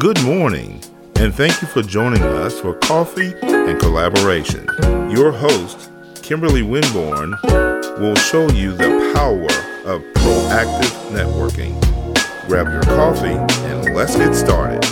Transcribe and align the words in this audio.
Good 0.00 0.24
morning, 0.24 0.82
and 1.16 1.34
thank 1.34 1.60
you 1.60 1.68
for 1.68 1.82
joining 1.82 2.22
us 2.22 2.58
for 2.58 2.72
Coffee 2.72 3.34
and 3.42 3.78
Collaboration. 3.78 4.66
Your 5.10 5.30
host, 5.30 5.90
Kimberly 6.22 6.62
Winborn, 6.62 7.38
will 8.00 8.14
show 8.14 8.48
you 8.52 8.72
the 8.72 9.12
power 9.14 9.44
of 9.84 10.00
proactive 10.14 11.10
networking. 11.10 11.78
Grab 12.48 12.68
your 12.68 12.80
coffee 12.84 13.36
and 13.68 13.94
let's 13.94 14.16
get 14.16 14.34
started. 14.34 14.82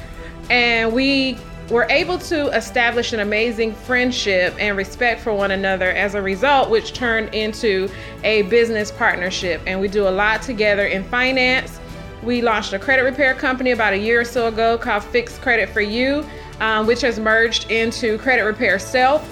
And 0.50 0.94
we 0.94 1.38
were 1.72 1.88
able 1.90 2.18
to 2.20 2.48
establish 2.50 3.14
an 3.14 3.22
amazing 3.22 3.74
friendship 3.74 4.54
and 4.60 4.76
respect 4.76 5.22
for 5.22 5.34
one 5.34 5.52
another 5.52 5.92
as 5.92 6.16
a 6.16 6.22
result, 6.22 6.70
which 6.70 6.94
turned 6.94 7.34
into 7.34 7.90
a 8.24 8.42
business 8.44 8.92
partnership. 8.92 9.62
And 9.66 9.80
we 9.80 9.88
do 9.88 10.08
a 10.08 10.12
lot 10.12 10.42
together 10.42 10.86
in 10.86 11.04
finance. 11.06 11.80
We 12.22 12.42
launched 12.42 12.74
a 12.74 12.80
credit 12.80 13.04
repair 13.04 13.34
company 13.34 13.72
about 13.72 13.94
a 13.94 13.98
year 13.98 14.20
or 14.20 14.26
so 14.26 14.48
ago 14.48 14.78
called 14.78 15.04
Fixed 15.06 15.42
Credit 15.42 15.70
for 15.70 15.82
You 15.82 16.26
um, 16.62 16.88
which 16.88 17.02
has 17.02 17.20
merged 17.20 17.70
into 17.70 18.18
Credit 18.20 18.44
Repair 18.44 18.80
Self. 18.80 19.28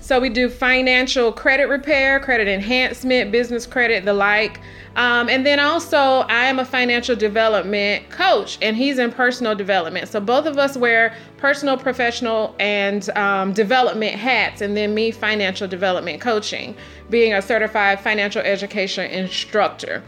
So 0.00 0.20
we 0.20 0.28
do 0.28 0.48
financial 0.48 1.32
credit 1.32 1.68
repair, 1.68 2.20
credit 2.20 2.46
enhancement, 2.46 3.32
business 3.32 3.66
credit, 3.66 4.04
the 4.04 4.12
like. 4.12 4.60
Um, 4.94 5.28
and 5.28 5.44
then 5.44 5.58
also, 5.58 5.98
I 5.98 6.44
am 6.44 6.60
a 6.60 6.64
financial 6.64 7.16
development 7.16 8.08
coach, 8.10 8.56
and 8.62 8.76
he's 8.76 8.98
in 8.98 9.10
personal 9.10 9.56
development. 9.56 10.08
So 10.08 10.20
both 10.20 10.46
of 10.46 10.58
us 10.58 10.76
wear 10.76 11.16
personal, 11.38 11.76
professional, 11.76 12.54
and 12.60 13.10
um, 13.16 13.52
development 13.52 14.14
hats, 14.14 14.60
and 14.60 14.76
then 14.76 14.94
me, 14.94 15.10
financial 15.10 15.66
development 15.66 16.20
coaching, 16.20 16.76
being 17.10 17.34
a 17.34 17.42
certified 17.42 17.98
financial 17.98 18.42
education 18.42 19.10
instructor. 19.10 20.04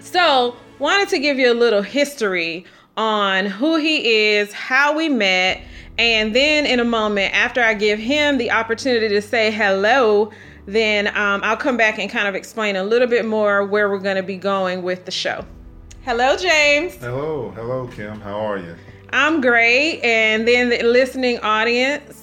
So, 0.00 0.56
wanted 0.80 1.08
to 1.10 1.20
give 1.20 1.38
you 1.38 1.52
a 1.52 1.54
little 1.54 1.82
history 1.82 2.64
on 2.96 3.46
who 3.46 3.76
he 3.76 4.30
is, 4.34 4.52
how 4.52 4.96
we 4.96 5.08
met, 5.08 5.62
and 5.98 6.34
then 6.34 6.66
in 6.66 6.80
a 6.80 6.84
moment, 6.84 7.34
after 7.34 7.62
I 7.62 7.74
give 7.74 7.98
him 7.98 8.38
the 8.38 8.50
opportunity 8.50 9.08
to 9.08 9.22
say 9.22 9.50
hello, 9.50 10.30
then 10.66 11.08
um, 11.08 11.40
I'll 11.42 11.56
come 11.56 11.76
back 11.76 11.98
and 11.98 12.10
kind 12.10 12.28
of 12.28 12.34
explain 12.34 12.76
a 12.76 12.84
little 12.84 13.08
bit 13.08 13.26
more 13.26 13.64
where 13.64 13.90
we're 13.90 13.98
going 13.98 14.16
to 14.16 14.22
be 14.22 14.36
going 14.36 14.82
with 14.82 15.04
the 15.04 15.10
show. 15.10 15.44
Hello, 16.04 16.36
James. 16.36 16.94
Hello, 16.96 17.50
hello, 17.50 17.88
Kim. 17.88 18.20
How 18.20 18.38
are 18.40 18.58
you? 18.58 18.74
I'm 19.12 19.40
great. 19.40 20.00
And 20.00 20.48
then 20.48 20.70
the 20.70 20.82
listening 20.82 21.38
audience. 21.40 22.21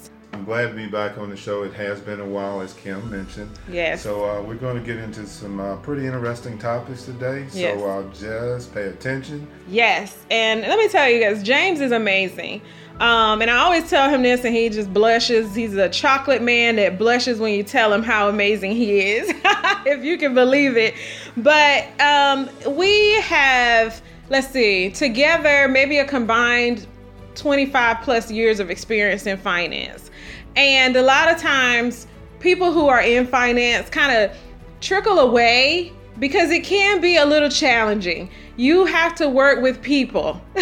Glad 0.50 0.70
to 0.70 0.74
be 0.74 0.88
back 0.88 1.20
on 1.20 1.30
the 1.30 1.38
show. 1.38 1.62
It 1.62 1.74
has 1.74 2.02
been 2.02 2.20
a 2.20 2.26
while, 2.26 2.62
as 2.62 2.74
Kim 2.74 3.08
mentioned. 3.12 3.52
Yes. 3.72 4.02
So 4.02 4.28
uh, 4.28 4.42
we're 4.42 4.56
going 4.56 4.78
to 4.78 4.82
get 4.84 4.98
into 4.98 5.28
some 5.28 5.60
uh, 5.60 5.76
pretty 5.76 6.08
interesting 6.08 6.58
topics 6.58 7.06
today. 7.06 7.46
So 7.50 7.60
yes. 7.60 7.80
uh, 7.80 8.56
just 8.56 8.74
pay 8.74 8.88
attention. 8.88 9.48
Yes. 9.68 10.18
And 10.32 10.62
let 10.62 10.80
me 10.80 10.90
tell 10.90 11.08
you 11.08 11.20
guys, 11.20 11.44
James 11.44 11.82
is 11.82 11.92
amazing. 11.92 12.64
Um, 13.00 13.44
and 13.44 13.52
I 13.52 13.58
always 13.58 13.88
tell 13.92 14.10
him 14.10 14.24
this, 14.24 14.44
and 14.44 14.56
he 14.56 14.70
just 14.70 14.92
blushes. 14.92 15.54
He's 15.54 15.76
a 15.76 15.88
chocolate 15.88 16.42
man 16.42 16.78
that 16.78 16.98
blushes 16.98 17.38
when 17.38 17.54
you 17.54 17.62
tell 17.62 17.94
him 17.94 18.02
how 18.02 18.28
amazing 18.28 18.72
he 18.72 19.02
is, 19.02 19.30
if 19.86 20.04
you 20.04 20.18
can 20.18 20.34
believe 20.34 20.78
it. 20.78 20.96
But 21.38 21.86
um, 22.02 22.50
we 22.76 23.22
have, 23.22 24.02
let's 24.31 24.48
see, 24.48 24.90
together 24.90 25.68
maybe 25.68 26.00
a 26.00 26.06
combined 26.06 26.88
25 27.36 27.98
plus 28.02 28.31
years 28.31 28.60
of 28.60 28.72
experience 28.72 29.28
in 29.28 29.38
finance. 29.38 30.09
And 30.56 30.96
a 30.96 31.02
lot 31.02 31.32
of 31.32 31.38
times, 31.40 32.08
people 32.40 32.72
who 32.72 32.88
are 32.88 33.02
in 33.02 33.28
finance 33.28 33.90
kind 33.90 34.16
of 34.16 34.38
trickle 34.82 35.20
away 35.20 35.92
because 36.20 36.52
it 36.52 36.64
can 36.64 37.02
be 37.02 37.18
a 37.18 37.26
little 37.26 37.50
challenging. 37.50 38.30
You 38.58 38.86
have 38.86 39.16
to 39.16 39.30
work 39.30 39.62
with 39.62 39.82
people. 39.82 40.42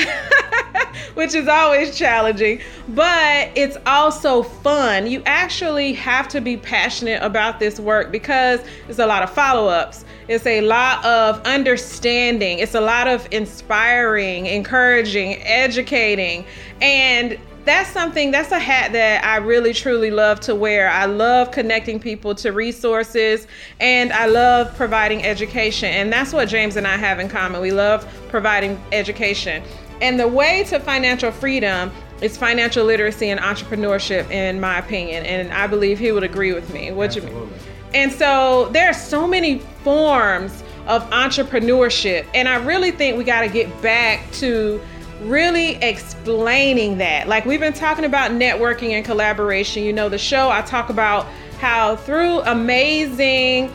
which 1.17 1.33
is 1.33 1.47
always 1.47 1.97
challenging, 1.97 2.61
but 2.89 3.49
it's 3.55 3.75
also 3.87 4.43
fun. 4.43 5.07
You 5.07 5.23
actually 5.25 5.93
have 5.93 6.27
to 6.29 6.39
be 6.41 6.57
passionate 6.57 7.23
about 7.23 7.59
this 7.59 7.79
work 7.79 8.11
because 8.11 8.59
it's 8.87 8.99
a 8.99 9.05
lot 9.07 9.23
of 9.23 9.31
follow 9.31 9.67
ups. 9.67 10.05
It's 10.27 10.45
a 10.45 10.61
lot 10.61 11.03
of 11.03 11.41
understanding. 11.41 12.59
It's 12.59 12.75
a 12.75 12.81
lot 12.81 13.07
of 13.07 13.27
inspiring, 13.31 14.45
encouraging, 14.45 15.41
educating. 15.41 16.45
And 16.81 17.39
that's 17.67 17.89
something 17.91 18.31
that's 18.31 18.51
a 18.51 18.59
hat 18.59 18.91
that 18.93 19.23
I 19.23 19.37
really 19.37 19.73
truly 19.73 20.11
love 20.11 20.39
to 20.41 20.55
wear. 20.55 20.89
I 20.89 21.05
love 21.05 21.51
connecting 21.51 21.99
people 21.99 22.35
to 22.35 22.51
resources 22.51 23.47
and 23.79 24.13
I 24.13 24.27
love 24.27 24.75
providing 24.75 25.23
education. 25.23 25.89
And 25.89 26.11
that's 26.11 26.33
what 26.33 26.47
James 26.47 26.75
and 26.75 26.87
I 26.87 26.97
have 26.97 27.19
in 27.19 27.29
common. 27.29 27.61
We 27.61 27.71
love 27.71 28.07
providing 28.29 28.81
education. 28.91 29.63
And 30.01 30.19
the 30.19 30.27
way 30.27 30.63
to 30.65 30.79
financial 30.79 31.31
freedom 31.31 31.91
is 32.21 32.37
financial 32.37 32.85
literacy 32.85 33.29
and 33.29 33.39
entrepreneurship, 33.39 34.29
in 34.31 34.59
my 34.59 34.79
opinion. 34.79 35.25
And 35.25 35.51
I 35.51 35.67
believe 35.67 35.99
he 35.99 36.11
would 36.11 36.23
agree 36.23 36.53
with 36.53 36.71
me. 36.73 36.91
What 36.91 37.15
you 37.15 37.21
mean? 37.23 37.49
And 37.93 38.11
so 38.11 38.69
there 38.73 38.89
are 38.89 38.93
so 38.93 39.27
many 39.27 39.59
forms 39.83 40.63
of 40.87 41.03
entrepreneurship. 41.09 42.25
And 42.33 42.47
I 42.47 42.55
really 42.63 42.91
think 42.91 43.17
we 43.17 43.23
got 43.23 43.41
to 43.41 43.49
get 43.49 43.81
back 43.81 44.31
to 44.33 44.81
really 45.21 45.75
explaining 45.75 46.97
that. 46.99 47.27
Like 47.27 47.45
we've 47.45 47.59
been 47.59 47.73
talking 47.73 48.05
about 48.05 48.31
networking 48.31 48.91
and 48.91 49.05
collaboration. 49.05 49.83
You 49.83 49.93
know, 49.93 50.09
the 50.09 50.17
show 50.17 50.49
I 50.49 50.61
talk 50.61 50.89
about 50.89 51.25
how 51.59 51.95
through 51.95 52.41
amazing 52.41 53.71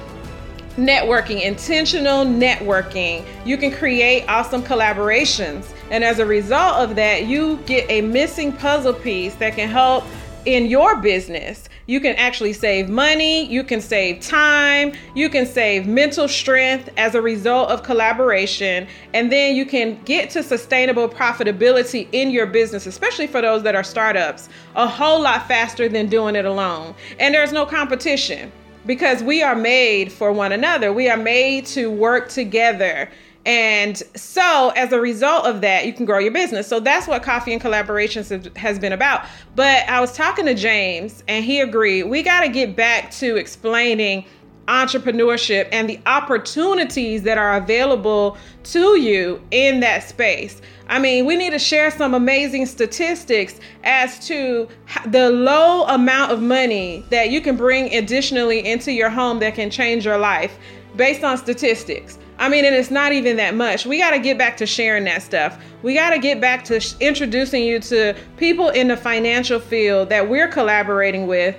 networking, 0.77 1.43
intentional 1.43 2.25
networking, 2.25 3.25
you 3.44 3.56
can 3.56 3.71
create 3.71 4.25
awesome 4.29 4.62
collaborations. 4.62 5.75
And 5.91 6.03
as 6.03 6.19
a 6.19 6.27
result 6.27 6.77
of 6.77 6.97
that, 6.97 7.27
you 7.27 7.59
get 7.67 7.91
a 7.91 8.00
missing 8.00 8.53
puzzle 8.53 8.94
piece 8.94 9.35
that 9.37 9.55
can 9.55 9.69
help 9.69 10.05
in 10.44 10.67
your 10.67 10.97
business. 10.97 11.69
You 11.93 12.00
can 12.00 12.17
actually 12.17 12.55
save 12.55 12.89
money, 12.89 13.44
you 13.44 13.62
can 13.62 13.79
save 13.79 14.19
time, 14.21 14.94
you 15.15 15.29
can 15.29 15.44
save 15.44 15.87
mental 15.87 16.27
strength 16.27 16.89
as 16.97 17.15
a 17.15 17.21
result 17.21 17.69
of 17.69 17.83
collaboration, 17.83 18.89
and 19.12 19.31
then 19.31 19.55
you 19.55 19.67
can 19.67 20.03
get 20.05 20.31
to 20.31 20.43
sustainable 20.43 21.06
profitability 21.06 22.09
in 22.12 22.31
your 22.31 22.47
business, 22.47 22.87
especially 22.87 23.27
for 23.27 23.43
those 23.43 23.62
that 23.62 23.75
are 23.75 23.85
startups, 23.85 24.49
a 24.75 24.89
whole 24.89 25.21
lot 25.21 25.47
faster 25.47 25.87
than 25.87 26.09
doing 26.09 26.35
it 26.35 26.47
alone. 26.47 26.94
And 27.21 27.35
there's 27.35 27.53
no 27.53 27.67
competition 27.67 28.50
because 28.87 29.23
we 29.23 29.43
are 29.43 29.55
made 29.55 30.11
for 30.11 30.33
one 30.33 30.53
another. 30.53 30.94
We 30.94 31.11
are 31.11 31.19
made 31.19 31.67
to 31.67 31.91
work 31.91 32.31
together 32.31 33.11
and 33.44 33.97
so, 34.15 34.73
as 34.77 34.93
a 34.93 35.00
result 35.00 35.47
of 35.47 35.62
that, 35.62 35.85
you 35.85 35.93
can 35.93 36.06
grow 36.06 36.19
your 36.19 36.33
business. 36.33 36.69
So, 36.69 36.79
that's 36.79 37.09
what 37.09 37.23
Coffee 37.23 37.53
and 37.53 37.61
Collaborations 37.61 38.56
has 38.56 38.79
been 38.79 38.93
about. 38.93 39.27
But 39.56 39.89
I 39.89 40.00
was 40.00 40.12
talking 40.17 40.47
to 40.47 40.55
James, 40.55 41.25
and 41.27 41.44
he 41.44 41.61
agreed 41.61 42.05
we 42.05 42.23
got 42.23 42.43
to 42.43 42.49
get 42.49 42.77
back 42.77 43.11
to 43.12 43.37
explaining 43.37 44.25
entrepreneurship 44.69 45.69
and 45.73 45.89
the 45.89 45.99
opportunities 46.06 47.25
that 47.25 47.37
are 47.37 47.56
available 47.56 48.37
to 48.62 48.99
you 48.99 49.43
in 49.50 49.81
that 49.81 50.05
space. 50.05 50.61
I 50.89 50.99
mean, 50.99 51.27
we 51.27 51.37
need 51.37 51.50
to 51.50 51.59
share 51.59 51.91
some 51.91 52.15
amazing 52.15 52.67
statistics 52.67 53.59
as 53.83 54.25
to 54.29 54.69
the 55.06 55.31
low 55.31 55.85
amount 55.87 56.31
of 56.31 56.41
money 56.43 57.05
that 57.11 57.31
you 57.31 57.41
can 57.41 57.56
bring 57.56 57.93
additionally 57.94 58.65
into 58.65 58.93
your 58.93 59.11
home 59.11 59.41
that 59.41 59.55
can 59.55 59.69
change 59.69 60.05
your 60.05 60.19
life 60.19 60.56
based 60.97 61.25
on 61.25 61.39
statistics. 61.39 62.19
I 62.38 62.49
mean, 62.49 62.64
and 62.64 62.75
it's 62.75 62.90
not 62.90 63.12
even 63.12 63.37
that 63.37 63.55
much. 63.55 63.87
We 63.87 63.99
got 63.99 64.11
to 64.11 64.19
get 64.19 64.38
back 64.38 64.56
to 64.56 64.67
sharing 64.67 65.05
that 65.05 65.23
stuff. 65.23 65.62
We 65.82 65.94
got 65.94 66.11
to 66.11 66.19
get 66.19 66.40
back 66.40 66.64
to 66.64 66.81
sh- 66.81 66.94
introducing 67.00 67.62
you 67.62 67.79
to 67.81 68.17
people 68.37 68.70
in 68.70 68.88
the 68.88 68.96
financial 68.96 69.61
field 69.61 70.08
that 70.08 70.29
we're 70.29 70.49
collaborating 70.49 71.26
with 71.26 71.56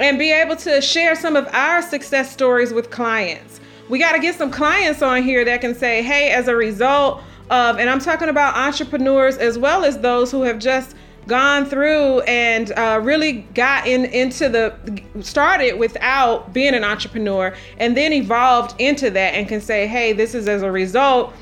and 0.00 0.18
be 0.18 0.32
able 0.32 0.56
to 0.56 0.80
share 0.80 1.14
some 1.14 1.36
of 1.36 1.46
our 1.52 1.82
success 1.82 2.32
stories 2.32 2.72
with 2.72 2.90
clients. 2.90 3.60
We 3.88 3.98
got 3.98 4.12
to 4.12 4.18
get 4.20 4.34
some 4.34 4.50
clients 4.50 5.02
on 5.02 5.22
here 5.22 5.44
that 5.44 5.60
can 5.60 5.74
say, 5.74 6.02
hey, 6.02 6.30
as 6.30 6.48
a 6.48 6.56
result 6.56 7.22
of, 7.50 7.78
and 7.78 7.90
I'm 7.90 8.00
talking 8.00 8.28
about 8.28 8.56
entrepreneurs 8.56 9.36
as 9.36 9.58
well 9.58 9.84
as 9.84 9.98
those 9.98 10.30
who 10.30 10.42
have 10.42 10.58
just 10.58 10.96
gone 11.26 11.64
through 11.66 12.20
and 12.20 12.72
uh, 12.72 13.00
really 13.02 13.32
got 13.54 13.86
in 13.86 14.06
into 14.06 14.48
the 14.48 14.74
started 15.20 15.78
without 15.78 16.52
being 16.52 16.74
an 16.74 16.82
entrepreneur 16.82 17.54
and 17.78 17.96
then 17.96 18.12
evolved 18.12 18.74
into 18.80 19.08
that 19.10 19.34
and 19.34 19.46
can 19.48 19.60
say 19.60 19.86
hey 19.86 20.12
this 20.12 20.34
is 20.34 20.48
as 20.48 20.62
a 20.62 20.70
result 20.70 21.32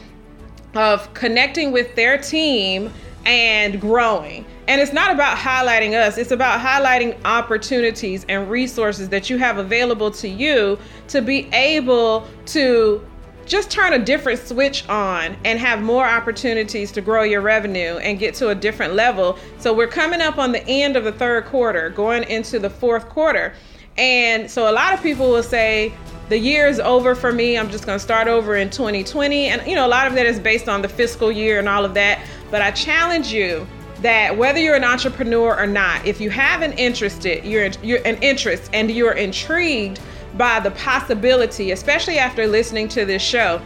of 0.74 1.12
connecting 1.14 1.72
with 1.72 1.94
their 1.96 2.18
team 2.18 2.92
and 3.26 3.80
growing. 3.80 4.46
And 4.68 4.80
it's 4.80 4.92
not 4.92 5.12
about 5.12 5.36
highlighting 5.36 5.94
us. 5.94 6.16
It's 6.16 6.30
about 6.30 6.60
highlighting 6.60 7.18
opportunities 7.24 8.24
and 8.28 8.48
resources 8.48 9.08
that 9.10 9.28
you 9.28 9.36
have 9.36 9.58
available 9.58 10.10
to 10.12 10.28
you 10.28 10.78
to 11.08 11.20
be 11.20 11.48
able 11.52 12.26
to 12.46 13.04
just 13.50 13.68
turn 13.68 13.92
a 13.94 13.98
different 13.98 14.38
switch 14.38 14.88
on 14.88 15.36
and 15.44 15.58
have 15.58 15.82
more 15.82 16.06
opportunities 16.06 16.92
to 16.92 17.00
grow 17.00 17.24
your 17.24 17.40
revenue 17.40 17.96
and 17.98 18.16
get 18.16 18.32
to 18.36 18.50
a 18.50 18.54
different 18.54 18.94
level. 18.94 19.36
So 19.58 19.74
we're 19.74 19.88
coming 19.88 20.20
up 20.20 20.38
on 20.38 20.52
the 20.52 20.64
end 20.68 20.96
of 20.96 21.02
the 21.02 21.10
third 21.10 21.46
quarter, 21.46 21.90
going 21.90 22.22
into 22.22 22.60
the 22.60 22.70
fourth 22.70 23.08
quarter. 23.08 23.52
And 23.98 24.48
so 24.48 24.70
a 24.70 24.72
lot 24.72 24.94
of 24.94 25.02
people 25.02 25.28
will 25.28 25.42
say, 25.42 25.92
the 26.28 26.38
year 26.38 26.68
is 26.68 26.78
over 26.78 27.16
for 27.16 27.32
me. 27.32 27.58
I'm 27.58 27.68
just 27.70 27.86
going 27.86 27.98
to 27.98 28.02
start 28.02 28.28
over 28.28 28.54
in 28.54 28.70
2020. 28.70 29.48
And, 29.48 29.66
you 29.66 29.74
know, 29.74 29.84
a 29.84 29.88
lot 29.88 30.06
of 30.06 30.14
that 30.14 30.26
is 30.26 30.38
based 30.38 30.68
on 30.68 30.80
the 30.80 30.88
fiscal 30.88 31.32
year 31.32 31.58
and 31.58 31.68
all 31.68 31.84
of 31.84 31.92
that. 31.94 32.24
But 32.52 32.62
I 32.62 32.70
challenge 32.70 33.32
you 33.32 33.66
that 34.00 34.36
whether 34.36 34.60
you're 34.60 34.76
an 34.76 34.84
entrepreneur 34.84 35.58
or 35.58 35.66
not, 35.66 36.06
if 36.06 36.20
you 36.20 36.30
have 36.30 36.62
an 36.62 36.72
interest, 36.74 37.24
you're, 37.24 37.70
you're 37.82 38.06
an 38.06 38.16
interest 38.22 38.70
and 38.72 38.92
you're 38.92 39.14
intrigued 39.14 39.98
by 40.36 40.60
the 40.60 40.70
possibility, 40.72 41.72
especially 41.72 42.18
after 42.18 42.46
listening 42.46 42.88
to 42.88 43.04
this 43.04 43.22
show, 43.22 43.60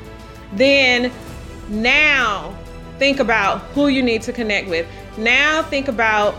then 0.54 1.12
now 1.68 2.56
think 2.98 3.20
about 3.20 3.60
who 3.72 3.88
you 3.88 4.02
need 4.02 4.22
to 4.22 4.32
connect 4.32 4.68
with. 4.68 4.86
Now 5.18 5.62
think 5.62 5.88
about 5.88 6.34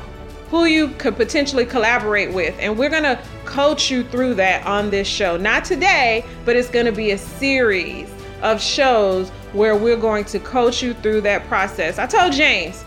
who 0.49 0.65
you 0.65 0.89
could 0.89 1.15
potentially 1.15 1.65
collaborate 1.65 2.33
with. 2.33 2.55
And 2.59 2.77
we're 2.77 2.89
going 2.89 3.03
to 3.03 3.19
coach 3.45 3.89
you 3.89 4.03
through 4.03 4.35
that 4.35 4.65
on 4.65 4.89
this 4.89 5.07
show. 5.07 5.37
Not 5.37 5.65
today, 5.65 6.23
but 6.45 6.55
it's 6.55 6.69
going 6.69 6.85
to 6.85 6.91
be 6.91 7.11
a 7.11 7.17
series 7.17 8.09
of 8.41 8.61
shows 8.61 9.29
where 9.53 9.75
we're 9.75 9.97
going 9.97 10.25
to 10.25 10.39
coach 10.39 10.83
you 10.83 10.93
through 10.95 11.21
that 11.21 11.47
process. 11.47 11.97
I 11.97 12.05
told 12.05 12.33
James, 12.33 12.85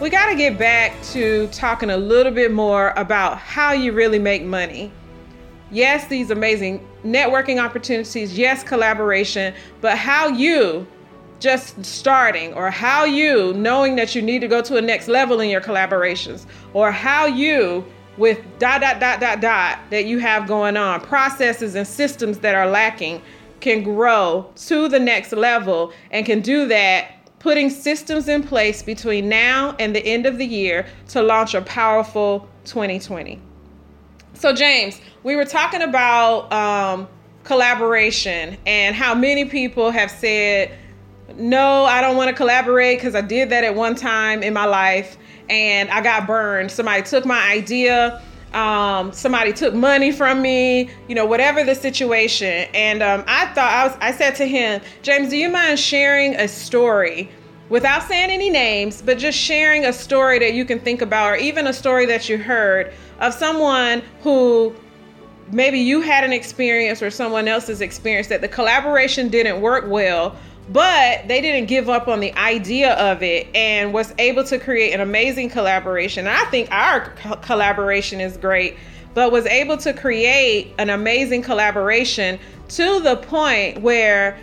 we 0.00 0.10
got 0.10 0.30
to 0.30 0.36
get 0.36 0.58
back 0.58 1.00
to 1.04 1.46
talking 1.48 1.90
a 1.90 1.96
little 1.96 2.32
bit 2.32 2.52
more 2.52 2.92
about 2.96 3.38
how 3.38 3.72
you 3.72 3.92
really 3.92 4.18
make 4.18 4.42
money 4.42 4.92
yes, 5.70 6.06
these 6.08 6.30
amazing 6.30 6.86
networking 7.04 7.62
opportunities, 7.62 8.36
yes, 8.36 8.62
collaboration, 8.62 9.54
but 9.80 9.96
how 9.96 10.28
you 10.28 10.86
just 11.40 11.82
starting 11.84 12.52
or 12.54 12.70
how 12.70 13.04
you 13.04 13.54
knowing 13.54 13.96
that 13.96 14.14
you 14.14 14.22
need 14.22 14.40
to 14.40 14.48
go 14.48 14.60
to 14.60 14.76
a 14.76 14.80
next 14.80 15.08
level 15.08 15.40
in 15.40 15.48
your 15.48 15.60
collaborations 15.60 16.44
or 16.74 16.92
how 16.92 17.24
you 17.24 17.84
with 18.18 18.38
dot 18.58 18.82
dot 18.82 19.00
dot 19.00 19.20
dot 19.20 19.40
dot 19.40 19.78
that 19.88 20.04
you 20.04 20.18
have 20.18 20.46
going 20.46 20.76
on 20.76 21.00
processes 21.00 21.74
and 21.74 21.86
systems 21.86 22.38
that 22.40 22.54
are 22.54 22.68
lacking 22.68 23.22
can 23.60 23.82
grow 23.82 24.50
to 24.54 24.88
the 24.88 24.98
next 24.98 25.32
level 25.32 25.92
and 26.10 26.26
can 26.26 26.40
do 26.42 26.68
that 26.68 27.12
putting 27.38 27.70
systems 27.70 28.28
in 28.28 28.42
place 28.42 28.82
between 28.82 29.26
now 29.26 29.74
and 29.78 29.96
the 29.96 30.04
end 30.04 30.26
of 30.26 30.36
the 30.36 30.46
year 30.46 30.86
to 31.08 31.22
launch 31.22 31.54
a 31.54 31.62
powerful 31.62 32.46
2020 32.64 33.40
so, 34.40 34.54
James, 34.54 34.98
we 35.22 35.36
were 35.36 35.44
talking 35.44 35.82
about 35.82 36.50
um, 36.50 37.06
collaboration 37.44 38.56
and 38.64 38.96
how 38.96 39.14
many 39.14 39.44
people 39.44 39.90
have 39.90 40.10
said, 40.10 40.78
no, 41.36 41.84
I 41.84 42.00
don't 42.00 42.16
want 42.16 42.30
to 42.30 42.34
collaborate 42.34 42.96
because 42.96 43.14
I 43.14 43.20
did 43.20 43.50
that 43.50 43.64
at 43.64 43.74
one 43.74 43.94
time 43.94 44.42
in 44.42 44.54
my 44.54 44.64
life 44.64 45.18
and 45.50 45.90
I 45.90 46.00
got 46.00 46.26
burned. 46.26 46.70
Somebody 46.70 47.02
took 47.02 47.26
my 47.26 47.50
idea. 47.50 48.22
Um, 48.54 49.12
somebody 49.12 49.52
took 49.52 49.74
money 49.74 50.10
from 50.10 50.40
me, 50.40 50.88
you 51.06 51.14
know, 51.14 51.26
whatever 51.26 51.62
the 51.62 51.74
situation. 51.74 52.66
And 52.72 53.02
um, 53.02 53.22
I 53.26 53.44
thought 53.52 53.70
I 53.70 53.86
was, 53.88 53.96
I 54.00 54.10
said 54.10 54.36
to 54.36 54.46
him, 54.46 54.80
James, 55.02 55.28
do 55.28 55.36
you 55.36 55.50
mind 55.50 55.78
sharing 55.78 56.34
a 56.34 56.48
story 56.48 57.30
without 57.68 58.02
saying 58.02 58.30
any 58.30 58.50
names, 58.50 59.02
but 59.02 59.18
just 59.18 59.38
sharing 59.38 59.84
a 59.84 59.92
story 59.92 60.38
that 60.40 60.54
you 60.54 60.64
can 60.64 60.80
think 60.80 61.02
about, 61.02 61.32
or 61.32 61.36
even 61.36 61.68
a 61.68 61.72
story 61.72 62.04
that 62.06 62.28
you 62.28 62.36
heard 62.36 62.92
of 63.20 63.34
someone 63.34 64.02
who 64.22 64.74
maybe 65.52 65.78
you 65.78 66.00
had 66.00 66.24
an 66.24 66.32
experience 66.32 67.02
or 67.02 67.10
someone 67.10 67.48
else's 67.48 67.80
experience 67.80 68.28
that 68.28 68.40
the 68.40 68.48
collaboration 68.48 69.28
didn't 69.28 69.60
work 69.60 69.84
well, 69.88 70.36
but 70.70 71.26
they 71.26 71.40
didn't 71.40 71.66
give 71.66 71.88
up 71.88 72.08
on 72.08 72.20
the 72.20 72.32
idea 72.34 72.94
of 72.94 73.22
it 73.22 73.48
and 73.54 73.92
was 73.92 74.14
able 74.18 74.44
to 74.44 74.58
create 74.58 74.92
an 74.92 75.00
amazing 75.00 75.50
collaboration. 75.50 76.26
I 76.26 76.44
think 76.46 76.70
our 76.70 77.10
co- 77.16 77.36
collaboration 77.36 78.20
is 78.20 78.36
great, 78.36 78.76
but 79.14 79.32
was 79.32 79.46
able 79.46 79.76
to 79.78 79.92
create 79.92 80.72
an 80.78 80.90
amazing 80.90 81.42
collaboration 81.42 82.38
to 82.68 83.00
the 83.00 83.16
point 83.16 83.80
where 83.80 84.38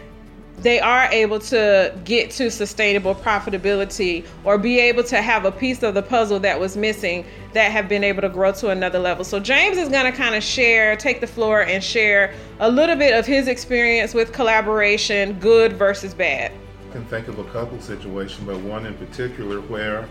they 0.58 0.80
are 0.80 1.06
able 1.12 1.40
to 1.40 1.94
get 2.04 2.32
to 2.32 2.50
sustainable 2.50 3.14
profitability 3.14 4.26
or 4.44 4.58
be 4.58 4.80
able 4.80 5.04
to 5.04 5.22
have 5.22 5.46
a 5.46 5.52
piece 5.52 5.84
of 5.84 5.94
the 5.94 6.02
puzzle 6.02 6.40
that 6.40 6.60
was 6.60 6.76
missing 6.76 7.24
that 7.54 7.72
have 7.72 7.88
been 7.88 8.04
able 8.04 8.22
to 8.22 8.30
grow 8.30 8.52
to 8.52 8.70
another 8.70 8.98
level. 8.98 9.24
So 9.24 9.40
James 9.40 9.78
is 9.78 9.88
going 9.90 10.12
to 10.12 10.18
kind 10.18 10.34
of 10.34 10.44
share, 10.44 10.96
take 10.96 11.22
the 11.22 11.28
floor 11.28 11.62
and 11.62 11.84
share 11.84 12.34
a 12.60 12.70
little 12.70 12.96
bit 12.96 13.14
of 13.14 13.26
his 13.26 13.48
experience 13.48 14.14
with 14.14 14.34
collaboration, 14.34 15.34
good 15.40 15.74
versus 15.74 16.14
bad. 16.14 16.52
I 16.90 16.94
can 16.94 17.06
think 17.06 17.28
of 17.28 17.38
a 17.38 17.44
couple 17.46 17.80
situations, 17.80 18.44
but 18.46 18.60
one 18.60 18.88
in 18.88 18.96
particular 18.96 19.62
where 19.62 20.10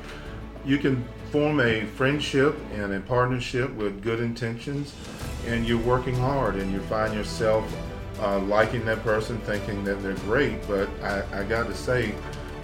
you 0.65 0.79
can 0.79 1.05
form 1.33 1.59
a 1.61 1.85
friendship 1.87 2.57
and 2.75 2.95
a 2.95 3.01
partnership 3.01 3.73
with 3.75 4.01
good 4.01 4.21
intentions 4.21 4.95
and 5.47 5.67
you're 5.67 5.83
working 5.83 6.15
hard 6.15 6.55
and 6.55 6.73
you 6.73 6.81
find 6.83 7.15
yourself 7.15 7.65
uh, 8.21 8.39
liking 8.41 8.85
that 8.87 9.03
person, 9.03 9.39
thinking 9.41 9.85
that 9.85 10.03
they're 10.03 10.15
great. 10.15 10.67
But 10.67 10.89
I, 11.03 11.41
I 11.41 11.45
got 11.45 11.67
to 11.67 11.75
say, 11.75 12.15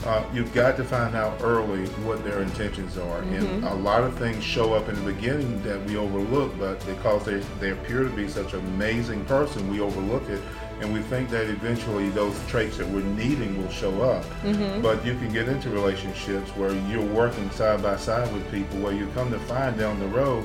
uh, 0.05 0.25
you've 0.33 0.53
got 0.53 0.77
to 0.77 0.85
find 0.85 1.15
out 1.15 1.41
early 1.43 1.87
what 2.05 2.25
their 2.25 2.43
intentions 2.43 2.99
are. 2.99 3.21
Mm-hmm. 3.23 3.35
And 3.35 3.65
a 3.65 3.75
lot 3.75 4.03
of 4.03 4.17
things 4.19 4.43
show 4.43 4.75
up 4.75 4.89
in 4.89 4.97
the 4.97 5.13
beginning 5.13 5.63
that 5.63 5.83
we 5.85 5.97
overlook, 5.97 6.59
but 6.59 6.85
because 6.87 7.25
they, 7.25 7.39
they 7.61 7.71
appear 7.71 8.03
to 8.03 8.11
be 8.11 8.29
such 8.29 8.53
an 8.53 8.61
amazing 8.61 9.25
person, 9.27 9.69
we 9.71 9.81
overlook 9.81 10.29
it. 10.29 10.43
And 10.81 10.93
we 10.93 11.01
think 11.03 11.31
that 11.31 11.49
eventually 11.49 12.09
those 12.09 12.37
traits 12.49 12.79
that 12.79 12.89
we're 12.89 13.05
needing 13.05 13.63
will 13.63 13.71
show 13.71 14.03
up. 14.03 14.25
Mm-hmm. 14.43 14.83
But 14.83 15.07
you 15.07 15.15
can 15.15 15.33
get 15.33 15.49
into 15.49 15.71
relationships 15.71 16.51
where 16.57 16.75
you're 16.89 17.07
working 17.07 17.49
side 17.53 17.81
by 17.81 17.97
side 17.97 18.33
with 18.33 18.51
people 18.51 18.81
where 18.81 18.93
you 18.93 19.07
come 19.15 19.31
to 19.31 19.39
find 19.41 19.79
down 19.79 20.01
the 20.01 20.09
road 20.09 20.45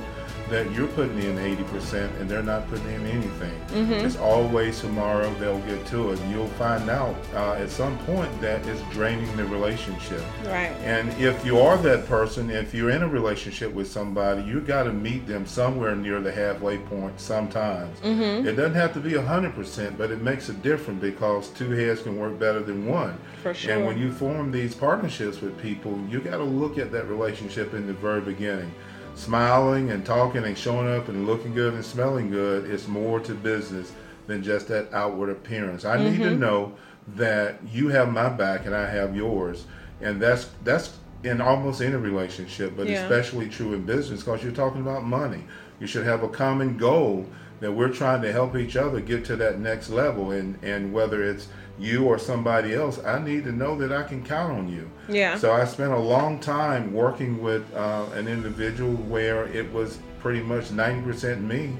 that 0.50 0.70
you're 0.72 0.88
putting 0.88 1.18
in 1.18 1.36
80% 1.36 2.20
and 2.20 2.28
they're 2.28 2.42
not 2.42 2.68
putting 2.68 2.86
in 2.86 3.06
anything. 3.06 3.60
Mm-hmm. 3.68 3.92
It's 3.92 4.16
always 4.16 4.80
tomorrow 4.80 5.32
they'll 5.34 5.60
get 5.60 5.84
to 5.86 6.12
it. 6.12 6.20
You'll 6.30 6.48
find 6.48 6.88
out 6.88 7.16
uh, 7.34 7.52
at 7.52 7.70
some 7.70 7.98
point 7.98 8.40
that 8.40 8.66
it's 8.66 8.82
draining 8.90 9.34
the 9.36 9.44
relationship. 9.46 10.22
Right. 10.44 10.72
And 10.82 11.12
if 11.20 11.44
you 11.44 11.58
are 11.58 11.76
that 11.78 12.06
person, 12.06 12.50
if 12.50 12.74
you're 12.74 12.90
in 12.90 13.02
a 13.02 13.08
relationship 13.08 13.72
with 13.72 13.90
somebody, 13.90 14.42
you 14.42 14.60
got 14.60 14.84
to 14.84 14.92
meet 14.92 15.26
them 15.26 15.46
somewhere 15.46 15.94
near 15.94 16.20
the 16.20 16.32
halfway 16.32 16.78
point 16.78 17.20
sometimes. 17.20 17.98
Mm-hmm. 18.00 18.46
It 18.46 18.52
doesn't 18.54 18.74
have 18.74 18.94
to 18.94 19.00
be 19.00 19.12
100%, 19.12 19.96
but 19.96 20.10
it 20.10 20.22
makes 20.22 20.48
a 20.48 20.54
difference 20.54 21.00
because 21.00 21.50
two 21.50 21.70
heads 21.70 22.02
can 22.02 22.18
work 22.18 22.38
better 22.38 22.60
than 22.60 22.86
one. 22.86 23.18
For 23.42 23.54
sure. 23.54 23.74
And 23.74 23.86
when 23.86 23.98
you 23.98 24.12
form 24.12 24.50
these 24.50 24.74
partnerships 24.74 25.40
with 25.40 25.60
people, 25.60 25.98
you 26.08 26.20
got 26.20 26.38
to 26.38 26.44
look 26.44 26.78
at 26.78 26.90
that 26.92 27.08
relationship 27.08 27.74
in 27.74 27.86
the 27.86 27.92
very 27.92 28.20
beginning 28.20 28.72
smiling 29.18 29.90
and 29.90 30.04
talking 30.04 30.44
and 30.44 30.56
showing 30.56 30.88
up 30.88 31.08
and 31.08 31.26
looking 31.26 31.54
good 31.54 31.74
and 31.74 31.84
smelling 31.84 32.30
good 32.30 32.70
is 32.70 32.86
more 32.88 33.20
to 33.20 33.34
business 33.34 33.92
than 34.26 34.42
just 34.42 34.68
that 34.68 34.92
outward 34.92 35.30
appearance. 35.30 35.84
I 35.84 35.96
mm-hmm. 35.96 36.04
need 36.04 36.18
to 36.18 36.30
mm-hmm. 36.30 36.40
know 36.40 36.72
that 37.16 37.58
you 37.72 37.88
have 37.88 38.12
my 38.12 38.28
back 38.28 38.66
and 38.66 38.74
I 38.74 38.88
have 38.88 39.16
yours, 39.16 39.64
and 40.00 40.20
that's 40.20 40.50
that's 40.64 40.96
in 41.24 41.40
almost 41.40 41.80
any 41.80 41.96
relationship, 41.96 42.74
but 42.76 42.86
yeah. 42.86 43.02
especially 43.02 43.48
true 43.48 43.74
in 43.74 43.84
business 43.84 44.20
because 44.20 44.42
you're 44.42 44.52
talking 44.52 44.80
about 44.80 45.04
money. 45.04 45.44
You 45.80 45.86
should 45.86 46.04
have 46.04 46.22
a 46.22 46.28
common 46.28 46.76
goal 46.76 47.26
that 47.60 47.72
we're 47.72 47.92
trying 47.92 48.22
to 48.22 48.32
help 48.32 48.54
each 48.56 48.76
other 48.76 49.00
get 49.00 49.24
to 49.26 49.36
that 49.36 49.58
next 49.58 49.90
level, 49.90 50.30
and 50.30 50.58
and 50.62 50.92
whether 50.92 51.22
it's 51.22 51.48
you 51.78 52.04
or 52.04 52.18
somebody 52.18 52.74
else, 52.74 53.02
I 53.04 53.18
need 53.18 53.44
to 53.44 53.52
know 53.52 53.76
that 53.78 53.92
I 53.92 54.02
can 54.02 54.24
count 54.24 54.52
on 54.52 54.68
you. 54.68 54.90
Yeah. 55.08 55.36
So 55.36 55.52
I 55.52 55.64
spent 55.64 55.92
a 55.92 55.98
long 55.98 56.40
time 56.40 56.92
working 56.92 57.42
with 57.42 57.72
uh, 57.74 58.06
an 58.14 58.28
individual 58.28 58.94
where 58.94 59.46
it 59.48 59.72
was 59.72 59.98
pretty 60.20 60.42
much 60.42 60.66
90% 60.70 61.42
me 61.42 61.76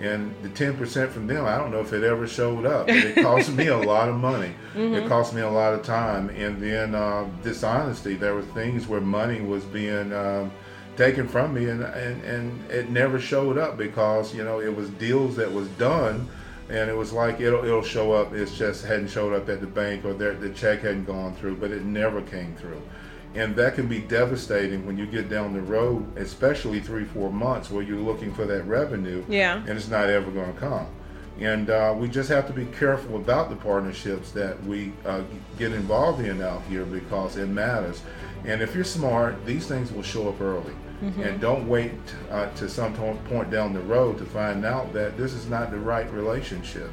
and 0.00 0.34
the 0.42 0.48
10% 0.48 1.10
from 1.10 1.26
them, 1.26 1.44
I 1.44 1.58
don't 1.58 1.70
know 1.70 1.80
if 1.80 1.92
it 1.92 2.02
ever 2.02 2.26
showed 2.26 2.66
up. 2.66 2.88
It 2.88 3.22
cost 3.22 3.52
me 3.52 3.68
a 3.68 3.76
lot 3.92 4.08
of 4.08 4.16
money. 4.16 4.52
Mm-hmm. 4.74 4.94
It 4.94 5.08
cost 5.08 5.34
me 5.34 5.42
a 5.42 5.50
lot 5.50 5.74
of 5.74 5.84
time. 5.84 6.30
And 6.30 6.60
then 6.60 6.94
uh, 6.94 7.28
dishonesty. 7.42 8.16
There 8.16 8.34
were 8.34 8.42
things 8.42 8.88
where 8.88 9.00
money 9.00 9.40
was 9.42 9.64
being 9.64 10.12
um, 10.12 10.50
taken 10.96 11.28
from 11.28 11.54
me 11.54 11.66
and, 11.66 11.82
and, 11.84 12.24
and 12.24 12.70
it 12.70 12.90
never 12.90 13.20
showed 13.20 13.58
up 13.58 13.76
because, 13.76 14.34
you 14.34 14.42
know, 14.42 14.60
it 14.60 14.74
was 14.74 14.88
deals 14.90 15.36
that 15.36 15.52
was 15.52 15.68
done– 15.68 16.28
and 16.68 16.88
it 16.88 16.96
was 16.96 17.12
like 17.12 17.40
it'll 17.40 17.64
it'll 17.64 17.82
show 17.82 18.12
up. 18.12 18.32
It 18.32 18.46
just 18.46 18.84
hadn't 18.84 19.08
showed 19.08 19.32
up 19.32 19.48
at 19.48 19.60
the 19.60 19.66
bank 19.66 20.04
or 20.04 20.14
the 20.14 20.50
check 20.50 20.80
hadn't 20.80 21.04
gone 21.04 21.34
through, 21.34 21.56
but 21.56 21.70
it 21.70 21.84
never 21.84 22.22
came 22.22 22.54
through, 22.56 22.82
and 23.34 23.54
that 23.56 23.74
can 23.74 23.88
be 23.88 24.00
devastating 24.00 24.86
when 24.86 24.98
you 24.98 25.06
get 25.06 25.28
down 25.28 25.52
the 25.52 25.62
road, 25.62 26.16
especially 26.16 26.80
three 26.80 27.04
four 27.04 27.32
months 27.32 27.70
where 27.70 27.82
you're 27.82 27.98
looking 27.98 28.32
for 28.32 28.44
that 28.46 28.62
revenue. 28.64 29.24
Yeah. 29.28 29.56
And 29.56 29.70
it's 29.70 29.88
not 29.88 30.08
ever 30.08 30.30
going 30.30 30.52
to 30.52 30.60
come. 30.60 30.86
And 31.40 31.70
uh, 31.70 31.94
we 31.96 32.08
just 32.08 32.28
have 32.28 32.46
to 32.48 32.52
be 32.52 32.66
careful 32.66 33.16
about 33.16 33.48
the 33.48 33.56
partnerships 33.56 34.32
that 34.32 34.62
we 34.64 34.92
uh, 35.04 35.22
get 35.58 35.72
involved 35.72 36.24
in 36.24 36.42
out 36.42 36.62
here 36.68 36.84
because 36.84 37.36
it 37.36 37.46
matters. 37.46 38.02
And 38.44 38.60
if 38.60 38.74
you're 38.74 38.84
smart, 38.84 39.44
these 39.46 39.66
things 39.66 39.92
will 39.92 40.02
show 40.02 40.28
up 40.28 40.40
early. 40.40 40.74
Mm-hmm. 41.02 41.22
And 41.22 41.40
don't 41.40 41.68
wait 41.68 41.92
uh, 42.30 42.48
to 42.54 42.68
some 42.68 42.94
point 42.94 43.50
down 43.50 43.72
the 43.72 43.80
road 43.80 44.18
to 44.18 44.24
find 44.24 44.64
out 44.64 44.92
that 44.92 45.16
this 45.16 45.32
is 45.32 45.48
not 45.48 45.70
the 45.72 45.78
right 45.78 46.10
relationship. 46.12 46.90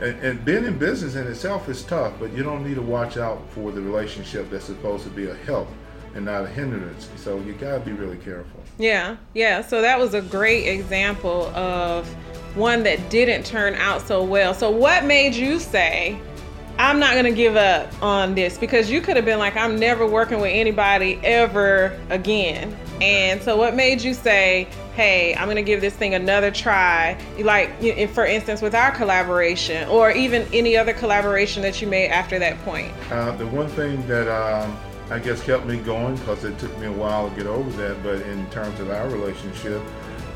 And, 0.00 0.18
and 0.20 0.44
being 0.44 0.64
in 0.64 0.78
business 0.78 1.16
in 1.16 1.26
itself 1.26 1.68
is 1.68 1.84
tough, 1.84 2.14
but 2.18 2.32
you 2.32 2.42
don't 2.42 2.66
need 2.66 2.76
to 2.76 2.82
watch 2.82 3.18
out 3.18 3.42
for 3.50 3.70
the 3.70 3.80
relationship 3.80 4.50
that's 4.50 4.64
supposed 4.64 5.04
to 5.04 5.10
be 5.10 5.26
a 5.26 5.34
help 5.34 5.68
and 6.14 6.24
not 6.24 6.44
a 6.44 6.48
hindrance. 6.48 7.10
So 7.16 7.38
you 7.40 7.52
got 7.52 7.74
to 7.74 7.80
be 7.80 7.92
really 7.92 8.18
careful. 8.18 8.60
Yeah, 8.78 9.16
yeah. 9.34 9.60
So 9.60 9.82
that 9.82 9.98
was 9.98 10.14
a 10.14 10.22
great 10.22 10.66
example 10.66 11.46
of 11.54 12.08
one 12.54 12.82
that 12.82 13.10
didn't 13.10 13.44
turn 13.44 13.74
out 13.74 14.02
so 14.02 14.22
well. 14.22 14.54
So, 14.54 14.70
what 14.70 15.04
made 15.04 15.34
you 15.34 15.58
say, 15.58 16.20
I'm 16.82 16.98
not 16.98 17.14
to 17.26 17.30
give 17.30 17.54
up 17.54 17.90
on 18.02 18.34
this? 18.34 18.58
Because 18.58 18.90
you 18.90 19.00
could 19.00 19.14
have 19.14 19.24
been 19.24 19.38
like, 19.38 19.54
I'm 19.54 19.78
never 19.78 20.04
working 20.04 20.40
with 20.40 20.50
anybody 20.52 21.16
ever 21.22 21.96
again. 22.10 22.76
And 23.00 23.40
so, 23.40 23.56
what 23.56 23.76
made 23.76 24.02
you 24.02 24.14
say, 24.14 24.66
hey, 24.96 25.32
I'm 25.36 25.46
to 25.54 25.62
give 25.62 25.80
this 25.80 25.94
thing 25.94 26.14
another 26.14 26.50
try? 26.50 27.16
Like, 27.38 27.70
for 28.10 28.26
instance, 28.26 28.60
with 28.60 28.74
our 28.74 28.90
collaboration, 28.90 29.88
or 29.88 30.10
even 30.10 30.44
any 30.52 30.76
other 30.76 30.92
collaboration 30.92 31.62
that 31.62 31.80
you 31.80 31.86
made 31.86 32.08
after 32.08 32.40
that 32.40 32.60
point? 32.64 32.92
Uh, 33.12 33.30
the 33.36 33.46
one 33.46 33.68
thing 33.68 34.04
that 34.08 34.26
um, 34.26 34.76
I 35.08 35.20
guess 35.20 35.40
kept 35.40 35.66
me 35.66 35.76
going, 35.76 36.16
because 36.16 36.42
it 36.42 36.58
took 36.58 36.76
me 36.78 36.86
a 36.88 36.92
while 36.92 37.30
to 37.30 37.36
get 37.36 37.46
over 37.46 37.70
that, 37.80 38.02
but 38.02 38.22
in 38.22 38.44
terms 38.50 38.80
of 38.80 38.90
our 38.90 39.08
relationship, 39.08 39.80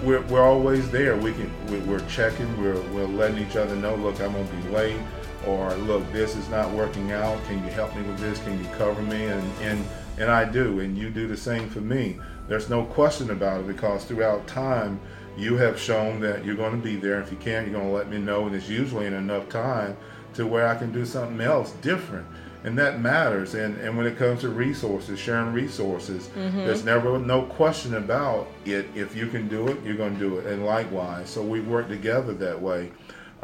we're, 0.04 0.22
we're 0.22 0.44
always 0.44 0.88
there. 0.92 1.16
We 1.16 1.32
can 1.32 1.86
we're 1.88 2.06
checking. 2.08 2.46
We're 2.62 2.80
we're 2.92 3.06
letting 3.06 3.38
each 3.38 3.56
other 3.56 3.74
know. 3.74 3.96
Look, 3.96 4.20
I'm 4.20 4.32
gonna 4.32 4.44
be 4.44 4.68
late, 4.68 5.00
or 5.46 5.74
look, 5.74 6.10
this 6.12 6.36
is 6.36 6.48
not 6.48 6.70
working 6.72 7.12
out. 7.12 7.42
Can 7.44 7.64
you 7.64 7.70
help 7.70 7.94
me 7.96 8.02
with 8.02 8.18
this? 8.18 8.42
Can 8.42 8.58
you 8.58 8.68
cover 8.76 9.02
me? 9.02 9.26
And 9.26 9.52
and 9.62 9.86
and 10.18 10.30
I 10.30 10.44
do, 10.44 10.80
and 10.80 10.96
you 10.96 11.10
do 11.10 11.26
the 11.26 11.36
same 11.36 11.68
for 11.68 11.80
me. 11.80 12.18
There's 12.48 12.70
no 12.70 12.84
question 12.84 13.30
about 13.30 13.60
it 13.60 13.66
because 13.66 14.04
throughout 14.04 14.46
time, 14.46 15.00
you 15.36 15.56
have 15.56 15.78
shown 15.78 16.20
that 16.20 16.44
you're 16.44 16.54
going 16.54 16.72
to 16.72 16.82
be 16.82 16.96
there. 16.96 17.20
If 17.20 17.30
you 17.30 17.36
can't, 17.38 17.66
you're 17.66 17.78
going 17.78 17.90
to 17.90 17.94
let 17.94 18.08
me 18.08 18.18
know, 18.18 18.46
and 18.46 18.54
it's 18.54 18.68
usually 18.68 19.06
in 19.06 19.12
enough 19.12 19.48
time 19.48 19.96
to 20.34 20.46
where 20.46 20.66
I 20.68 20.74
can 20.76 20.92
do 20.92 21.04
something 21.04 21.40
else 21.40 21.72
different. 21.82 22.26
And 22.64 22.76
that 22.78 23.00
matters. 23.00 23.54
And, 23.54 23.76
and 23.78 23.96
when 23.96 24.06
it 24.06 24.16
comes 24.16 24.40
to 24.40 24.48
resources, 24.48 25.20
sharing 25.20 25.52
resources, 25.52 26.28
mm-hmm. 26.28 26.58
there's 26.58 26.84
never 26.84 27.18
no 27.18 27.42
question 27.42 27.94
about 27.94 28.48
it. 28.64 28.88
If 28.94 29.14
you 29.14 29.28
can 29.28 29.48
do 29.48 29.68
it, 29.68 29.82
you're 29.84 29.96
going 29.96 30.14
to 30.14 30.18
do 30.18 30.38
it. 30.38 30.46
And 30.46 30.64
likewise. 30.64 31.30
So 31.30 31.42
we 31.42 31.60
work 31.60 31.88
together 31.88 32.32
that 32.34 32.60
way. 32.60 32.90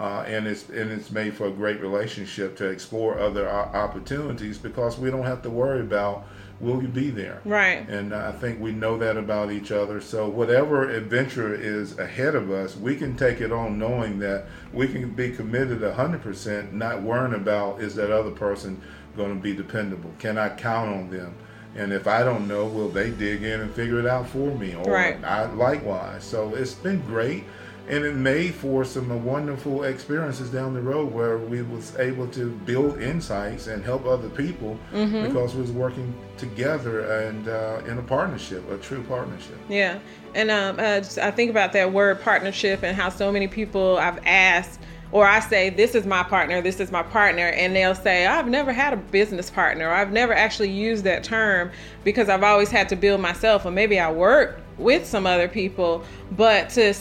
Uh, 0.02 0.24
and 0.26 0.48
it's 0.48 0.68
and 0.70 0.90
it's 0.90 1.12
made 1.12 1.32
for 1.32 1.46
a 1.46 1.50
great 1.52 1.80
relationship 1.80 2.56
to 2.56 2.66
explore 2.66 3.20
other 3.20 3.48
opportunities 3.48 4.58
because 4.58 4.98
we 4.98 5.12
don't 5.12 5.22
have 5.22 5.42
to 5.42 5.48
worry 5.48 5.80
about 5.80 6.26
will 6.58 6.82
you 6.82 6.88
be 6.88 7.08
there? 7.08 7.40
Right. 7.44 7.88
And 7.88 8.12
I 8.12 8.32
think 8.32 8.60
we 8.60 8.72
know 8.72 8.98
that 8.98 9.16
about 9.16 9.52
each 9.52 9.70
other. 9.70 10.00
So 10.00 10.28
whatever 10.28 10.90
adventure 10.90 11.54
is 11.54 11.96
ahead 12.00 12.34
of 12.34 12.50
us, 12.50 12.76
we 12.76 12.96
can 12.96 13.16
take 13.16 13.40
it 13.40 13.52
on 13.52 13.78
knowing 13.78 14.18
that 14.18 14.46
we 14.72 14.88
can 14.88 15.10
be 15.10 15.30
committed 15.30 15.80
100%, 15.82 16.72
not 16.72 17.02
worrying 17.02 17.34
about 17.34 17.80
is 17.80 17.94
that 17.94 18.10
other 18.10 18.32
person 18.32 18.82
going 19.16 19.36
to 19.36 19.40
be 19.40 19.54
dependable? 19.54 20.10
Can 20.18 20.36
I 20.36 20.48
count 20.48 20.92
on 20.92 21.10
them? 21.10 21.32
And 21.76 21.92
if 21.92 22.08
I 22.08 22.24
don't 22.24 22.48
know, 22.48 22.66
will 22.66 22.88
they 22.88 23.10
dig 23.10 23.44
in 23.44 23.60
and 23.60 23.72
figure 23.72 24.00
it 24.00 24.06
out 24.06 24.28
for 24.28 24.52
me? 24.56 24.74
Or 24.74 24.92
right. 24.92 25.22
I 25.24 25.46
likewise. 25.46 26.24
So 26.24 26.54
it's 26.56 26.74
been 26.74 27.00
great 27.02 27.44
and 27.92 28.06
it 28.06 28.14
made 28.14 28.54
for 28.54 28.86
some 28.86 29.22
wonderful 29.22 29.84
experiences 29.84 30.48
down 30.48 30.72
the 30.72 30.80
road 30.80 31.12
where 31.12 31.36
we 31.36 31.60
was 31.60 31.94
able 31.98 32.26
to 32.26 32.50
build 32.64 32.98
insights 32.98 33.66
and 33.66 33.84
help 33.84 34.06
other 34.06 34.30
people 34.30 34.78
mm-hmm. 34.92 35.26
because 35.26 35.54
we 35.54 35.60
was 35.60 35.72
working 35.72 36.14
together 36.38 37.02
and 37.20 37.48
uh, 37.48 37.82
in 37.86 37.98
a 37.98 38.02
partnership, 38.02 38.68
a 38.70 38.78
true 38.78 39.02
partnership. 39.02 39.58
Yeah, 39.68 39.98
and 40.34 40.50
um, 40.50 40.76
uh, 40.78 41.02
I 41.20 41.30
think 41.32 41.50
about 41.50 41.74
that 41.74 41.92
word 41.92 42.22
partnership 42.22 42.82
and 42.82 42.96
how 42.96 43.10
so 43.10 43.30
many 43.30 43.46
people 43.46 43.98
I've 43.98 44.24
asked. 44.24 44.80
Or 45.10 45.26
I 45.26 45.40
say, 45.40 45.68
this 45.68 45.94
is 45.94 46.06
my 46.06 46.22
partner, 46.22 46.62
this 46.62 46.80
is 46.80 46.90
my 46.90 47.02
partner, 47.02 47.48
and 47.48 47.76
they'll 47.76 47.94
say, 47.94 48.24
I've 48.24 48.48
never 48.48 48.72
had 48.72 48.94
a 48.94 48.96
business 48.96 49.50
partner, 49.50 49.88
or 49.88 49.92
I've 49.92 50.10
never 50.10 50.32
actually 50.32 50.70
used 50.70 51.04
that 51.04 51.22
term 51.22 51.70
because 52.02 52.30
I've 52.30 52.42
always 52.42 52.70
had 52.70 52.88
to 52.88 52.96
build 52.96 53.20
myself, 53.20 53.66
or 53.66 53.70
maybe 53.70 54.00
I 54.00 54.10
work 54.10 54.62
with 54.78 55.04
some 55.06 55.26
other 55.26 55.48
people, 55.48 56.02
but 56.30 56.70
to 56.70 56.94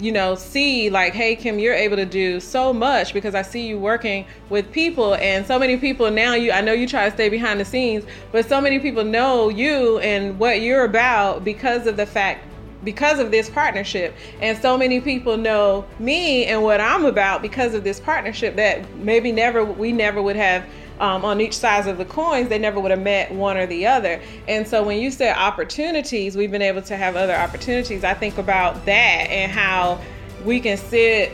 you 0.00 0.12
know, 0.12 0.34
see 0.34 0.90
like, 0.90 1.12
hey, 1.12 1.34
Kim, 1.34 1.58
you're 1.58 1.74
able 1.74 1.96
to 1.96 2.06
do 2.06 2.40
so 2.40 2.72
much 2.72 3.12
because 3.12 3.34
I 3.34 3.42
see 3.42 3.66
you 3.66 3.78
working 3.78 4.26
with 4.48 4.70
people 4.70 5.14
and 5.16 5.46
so 5.46 5.58
many 5.58 5.76
people 5.76 6.10
now 6.10 6.34
you, 6.34 6.52
I 6.52 6.60
know 6.60 6.72
you 6.72 6.86
try 6.86 7.08
to 7.08 7.14
stay 7.14 7.28
behind 7.28 7.60
the 7.60 7.64
scenes, 7.64 8.04
but 8.32 8.48
so 8.48 8.60
many 8.60 8.78
people 8.78 9.04
know 9.04 9.48
you 9.48 9.98
and 9.98 10.38
what 10.38 10.60
you're 10.60 10.84
about 10.84 11.44
because 11.44 11.86
of 11.86 11.96
the 11.96 12.06
fact 12.06 12.44
because 12.84 13.18
of 13.18 13.32
this 13.32 13.50
partnership. 13.50 14.14
And 14.40 14.56
so 14.56 14.78
many 14.78 15.00
people 15.00 15.36
know 15.36 15.84
me 15.98 16.44
and 16.46 16.62
what 16.62 16.80
I'm 16.80 17.04
about 17.06 17.42
because 17.42 17.74
of 17.74 17.82
this 17.82 17.98
partnership 17.98 18.54
that 18.56 18.94
maybe 18.96 19.32
never 19.32 19.64
we 19.64 19.92
never 19.92 20.22
would 20.22 20.36
have 20.36 20.64
um, 21.00 21.24
on 21.24 21.40
each 21.40 21.56
sides 21.56 21.86
of 21.86 21.98
the 21.98 22.04
coins, 22.04 22.48
they 22.48 22.58
never 22.58 22.80
would 22.80 22.90
have 22.90 23.00
met 23.00 23.32
one 23.32 23.56
or 23.56 23.66
the 23.66 23.86
other. 23.86 24.20
And 24.46 24.66
so 24.66 24.82
when 24.82 24.98
you 24.98 25.10
say 25.10 25.30
opportunities, 25.30 26.36
we've 26.36 26.50
been 26.50 26.62
able 26.62 26.82
to 26.82 26.96
have 26.96 27.16
other 27.16 27.34
opportunities. 27.34 28.04
I 28.04 28.14
think 28.14 28.38
about 28.38 28.84
that 28.86 29.26
and 29.30 29.50
how 29.50 30.00
we 30.44 30.60
can 30.60 30.76
sit 30.76 31.32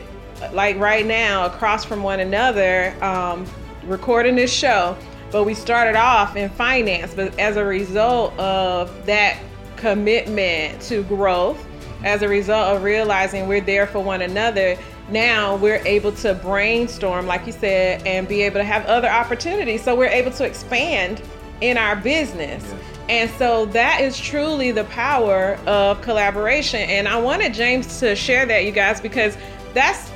like 0.51 0.77
right 0.77 1.05
now 1.05 1.45
across 1.45 1.85
from 1.85 2.03
one 2.03 2.19
another 2.19 2.95
um, 3.03 3.45
recording 3.85 4.35
this 4.35 4.53
show. 4.53 4.97
But 5.31 5.43
we 5.43 5.53
started 5.53 5.95
off 5.95 6.35
in 6.35 6.49
finance, 6.49 7.13
but 7.13 7.37
as 7.39 7.57
a 7.57 7.65
result 7.65 8.37
of 8.39 9.05
that 9.05 9.37
commitment 9.75 10.81
to 10.83 11.03
growth, 11.03 11.65
as 12.03 12.21
a 12.21 12.27
result 12.27 12.75
of 12.75 12.83
realizing 12.83 13.47
we're 13.47 13.61
there 13.61 13.87
for 13.87 13.99
one 13.99 14.21
another, 14.21 14.77
now 15.09 15.55
we're 15.57 15.81
able 15.85 16.11
to 16.13 16.33
brainstorm, 16.33 17.27
like 17.27 17.45
you 17.45 17.51
said, 17.51 18.05
and 18.07 18.27
be 18.27 18.41
able 18.41 18.59
to 18.59 18.63
have 18.63 18.85
other 18.85 19.09
opportunities. 19.09 19.83
So 19.83 19.95
we're 19.95 20.07
able 20.07 20.31
to 20.31 20.45
expand 20.45 21.21
in 21.61 21.77
our 21.77 21.95
business. 21.95 22.73
And 23.07 23.29
so 23.31 23.67
that 23.67 24.01
is 24.01 24.19
truly 24.19 24.71
the 24.71 24.85
power 24.85 25.59
of 25.67 26.01
collaboration. 26.01 26.81
And 26.81 27.07
I 27.07 27.17
wanted 27.17 27.53
James 27.53 27.99
to 27.99 28.15
share 28.15 28.45
that, 28.47 28.65
you 28.65 28.71
guys, 28.71 28.99
because 28.99 29.37
that's 29.73 30.11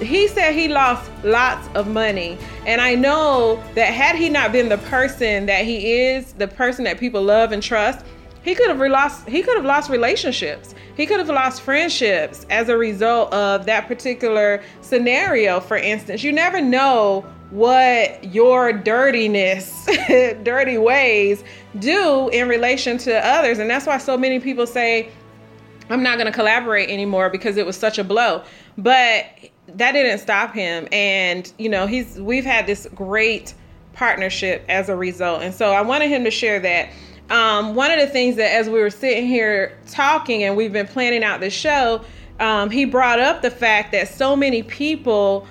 he 0.00 0.28
said 0.28 0.54
he 0.54 0.68
lost 0.68 1.10
lots 1.24 1.68
of 1.74 1.88
money. 1.88 2.38
And 2.66 2.80
I 2.80 2.94
know 2.94 3.62
that 3.74 3.92
had 3.92 4.14
he 4.14 4.28
not 4.28 4.52
been 4.52 4.68
the 4.68 4.78
person 4.78 5.46
that 5.46 5.64
he 5.64 6.00
is, 6.00 6.32
the 6.34 6.48
person 6.48 6.84
that 6.84 6.98
people 6.98 7.22
love 7.22 7.52
and 7.52 7.62
trust, 7.62 8.04
he 8.42 8.54
could 8.54 8.68
have 8.68 8.78
lost 8.78 9.28
he 9.28 9.42
could 9.42 9.56
have 9.56 9.64
lost 9.64 9.90
relationships. 9.90 10.74
He 11.00 11.06
could 11.06 11.18
have 11.18 11.30
lost 11.30 11.62
friendships 11.62 12.44
as 12.50 12.68
a 12.68 12.76
result 12.76 13.32
of 13.32 13.64
that 13.64 13.88
particular 13.88 14.62
scenario, 14.82 15.58
for 15.58 15.78
instance. 15.78 16.22
You 16.22 16.30
never 16.30 16.60
know 16.60 17.24
what 17.48 18.22
your 18.34 18.74
dirtiness, 18.74 19.86
dirty 20.42 20.76
ways 20.76 21.42
do 21.78 22.28
in 22.34 22.50
relation 22.50 22.98
to 22.98 23.26
others. 23.26 23.58
And 23.58 23.70
that's 23.70 23.86
why 23.86 23.96
so 23.96 24.18
many 24.18 24.40
people 24.40 24.66
say, 24.66 25.10
I'm 25.88 26.02
not 26.02 26.18
going 26.18 26.26
to 26.26 26.32
collaborate 26.32 26.90
anymore 26.90 27.30
because 27.30 27.56
it 27.56 27.64
was 27.64 27.78
such 27.78 27.98
a 27.98 28.04
blow. 28.04 28.42
But 28.76 29.24
that 29.68 29.92
didn't 29.92 30.18
stop 30.18 30.52
him. 30.52 30.86
And, 30.92 31.50
you 31.56 31.70
know, 31.70 31.86
he's 31.86 32.20
we've 32.20 32.44
had 32.44 32.66
this 32.66 32.86
great 32.94 33.54
partnership 33.94 34.66
as 34.68 34.90
a 34.90 34.96
result. 34.96 35.40
And 35.40 35.54
so 35.54 35.72
I 35.72 35.80
wanted 35.80 36.10
him 36.10 36.24
to 36.24 36.30
share 36.30 36.60
that. 36.60 36.90
Um, 37.30 37.76
one 37.76 37.92
of 37.92 38.00
the 38.00 38.08
things 38.08 38.36
that 38.36 38.52
as 38.52 38.68
we 38.68 38.80
were 38.80 38.90
sitting 38.90 39.26
here 39.26 39.78
talking 39.88 40.42
and 40.42 40.56
we've 40.56 40.72
been 40.72 40.88
planning 40.88 41.22
out 41.22 41.40
the 41.40 41.50
show, 41.50 42.04
um, 42.40 42.70
he 42.70 42.84
brought 42.84 43.20
up 43.20 43.40
the 43.40 43.50
fact 43.50 43.92
that 43.92 44.08
so 44.08 44.34
many 44.34 44.62
people 44.64 45.46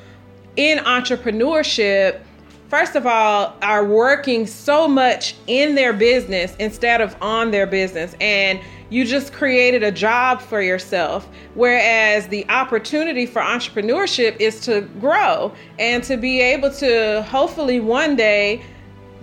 in 0.57 0.79
entrepreneurship, 0.79 2.19
first 2.67 2.95
of 2.95 3.07
all, 3.07 3.55
are 3.61 3.85
working 3.85 4.45
so 4.45 4.87
much 4.87 5.35
in 5.47 5.75
their 5.75 5.93
business 5.93 6.53
instead 6.59 6.99
of 6.99 7.15
on 7.21 7.51
their 7.51 7.65
business. 7.65 8.13
And 8.19 8.59
you 8.89 9.05
just 9.05 9.31
created 9.31 9.83
a 9.83 9.91
job 9.91 10.41
for 10.41 10.61
yourself. 10.61 11.29
Whereas 11.53 12.27
the 12.27 12.49
opportunity 12.49 13.25
for 13.25 13.41
entrepreneurship 13.41 14.37
is 14.39 14.59
to 14.61 14.81
grow 14.99 15.53
and 15.77 16.03
to 16.03 16.17
be 16.17 16.41
able 16.41 16.73
to 16.73 17.21
hopefully 17.29 17.79
one 17.79 18.15
day 18.15 18.63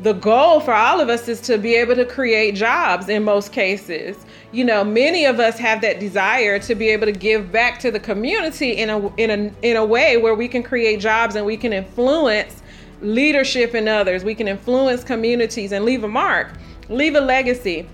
the 0.03 0.13
goal 0.13 0.61
for 0.61 0.75
all 0.75 1.01
of 1.01 1.09
us 1.09 1.27
is 1.27 1.41
to 1.43 1.57
be 1.57 1.75
able 1.75 1.95
to 1.95 2.05
create 2.05 2.55
jobs 2.55 3.09
in 3.09 3.25
most 3.25 3.53
cases. 3.53 4.17
You 4.53 4.65
know, 4.65 4.85
many 4.85 5.25
of 5.25 5.41
us 5.41 5.59
have 5.59 5.81
that 5.81 6.01
desire 6.01 6.59
to 6.61 6.75
be 6.75 6.89
able 6.89 7.07
to 7.07 7.13
give 7.13 7.51
back 7.51 7.79
to 7.81 7.91
the 7.91 8.01
community 8.01 8.73
in 8.73 8.91
a 8.91 9.15
in 9.17 9.31
a 9.31 9.67
in 9.67 9.77
a 9.77 9.85
way 9.85 10.17
where 10.19 10.35
we 10.35 10.49
can 10.49 10.63
create 10.63 11.01
jobs 11.01 11.35
and 11.35 11.47
we 11.47 11.57
can 11.57 11.73
influence 11.73 12.63
leadership 13.01 13.75
in 13.75 13.89
others. 13.89 14.23
We 14.23 14.35
can 14.35 14.49
influence 14.49 15.03
communities 15.03 15.73
and 15.73 15.85
leave 15.85 16.05
a 16.05 16.09
mark, 16.09 16.53
leave 16.89 17.15
a 17.15 17.21
legacy. 17.21 17.89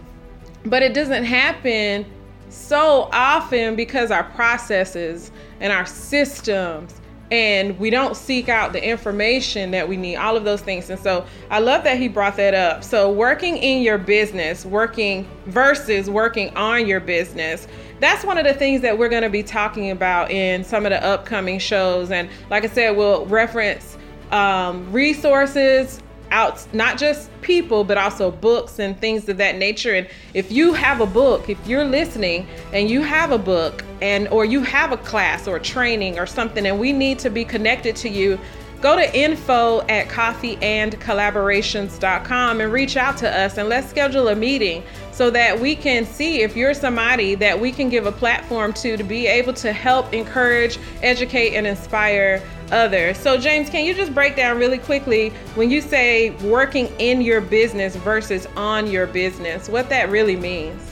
But 0.64 0.82
it 0.82 0.94
doesn't 0.94 1.24
happen 1.24 2.06
so 2.48 3.08
often 3.12 3.74
because 3.76 4.10
our 4.10 4.24
processes 4.24 5.30
and 5.60 5.72
our 5.72 5.86
systems 5.86 7.00
and 7.32 7.78
we 7.78 7.88
don't 7.88 8.14
seek 8.14 8.50
out 8.50 8.74
the 8.74 8.86
information 8.86 9.70
that 9.70 9.88
we 9.88 9.96
need, 9.96 10.16
all 10.16 10.36
of 10.36 10.44
those 10.44 10.60
things. 10.60 10.90
And 10.90 11.00
so 11.00 11.24
I 11.48 11.60
love 11.60 11.82
that 11.84 11.96
he 11.96 12.06
brought 12.06 12.36
that 12.36 12.52
up. 12.52 12.84
So, 12.84 13.10
working 13.10 13.56
in 13.56 13.80
your 13.80 13.96
business, 13.96 14.66
working 14.66 15.26
versus 15.46 16.10
working 16.10 16.54
on 16.58 16.86
your 16.86 17.00
business, 17.00 17.66
that's 18.00 18.22
one 18.22 18.36
of 18.36 18.44
the 18.44 18.52
things 18.52 18.82
that 18.82 18.98
we're 18.98 19.08
going 19.08 19.22
to 19.22 19.30
be 19.30 19.42
talking 19.42 19.92
about 19.92 20.30
in 20.30 20.62
some 20.62 20.84
of 20.84 20.90
the 20.90 21.02
upcoming 21.02 21.58
shows. 21.58 22.10
And 22.10 22.28
like 22.50 22.64
I 22.64 22.68
said, 22.68 22.98
we'll 22.98 23.24
reference 23.24 23.96
um, 24.30 24.92
resources, 24.92 26.02
out 26.32 26.66
not 26.74 26.98
just 26.98 27.30
people 27.42 27.84
but 27.84 27.96
also 27.96 28.30
books 28.30 28.78
and 28.78 28.98
things 28.98 29.28
of 29.28 29.36
that 29.36 29.56
nature. 29.56 29.94
And 29.94 30.08
if 30.34 30.50
you 30.50 30.72
have 30.72 31.00
a 31.00 31.06
book 31.06 31.48
if 31.48 31.64
you're 31.66 31.84
listening 31.84 32.46
and 32.72 32.90
you 32.90 33.02
have 33.02 33.30
a 33.30 33.38
book 33.38 33.84
and 34.00 34.26
or 34.28 34.44
you 34.44 34.62
have 34.62 34.92
a 34.92 34.96
class 34.96 35.46
or 35.46 35.60
training 35.60 36.18
or 36.18 36.26
something 36.26 36.66
and 36.66 36.80
we 36.80 36.92
need 36.92 37.18
to 37.20 37.30
be 37.30 37.44
connected 37.44 37.94
to 37.96 38.08
you 38.08 38.38
go 38.82 38.94
to 38.96 39.16
info 39.16 39.80
at 39.82 40.08
coffeeandcollaborations.com 40.08 42.60
and 42.60 42.72
reach 42.72 42.96
out 42.96 43.16
to 43.16 43.30
us 43.30 43.56
and 43.56 43.68
let's 43.68 43.88
schedule 43.88 44.26
a 44.28 44.34
meeting 44.34 44.82
so 45.12 45.30
that 45.30 45.60
we 45.60 45.76
can 45.76 46.04
see 46.04 46.42
if 46.42 46.56
you're 46.56 46.74
somebody 46.74 47.36
that 47.36 47.60
we 47.60 47.70
can 47.70 47.88
give 47.88 48.06
a 48.06 48.12
platform 48.12 48.72
to 48.72 48.96
to 48.96 49.04
be 49.04 49.28
able 49.28 49.52
to 49.52 49.72
help 49.72 50.12
encourage 50.12 50.80
educate 51.02 51.54
and 51.54 51.64
inspire 51.64 52.42
others. 52.72 53.18
So, 53.18 53.38
James, 53.38 53.70
can 53.70 53.84
you 53.84 53.94
just 53.94 54.14
break 54.14 54.34
down 54.34 54.58
really 54.58 54.78
quickly 54.78 55.28
when 55.54 55.70
you 55.70 55.80
say 55.80 56.30
working 56.44 56.88
in 56.98 57.20
your 57.20 57.40
business 57.40 57.94
versus 57.96 58.46
on 58.56 58.90
your 58.90 59.06
business, 59.06 59.68
what 59.68 59.88
that 59.90 60.10
really 60.10 60.36
means? 60.36 60.82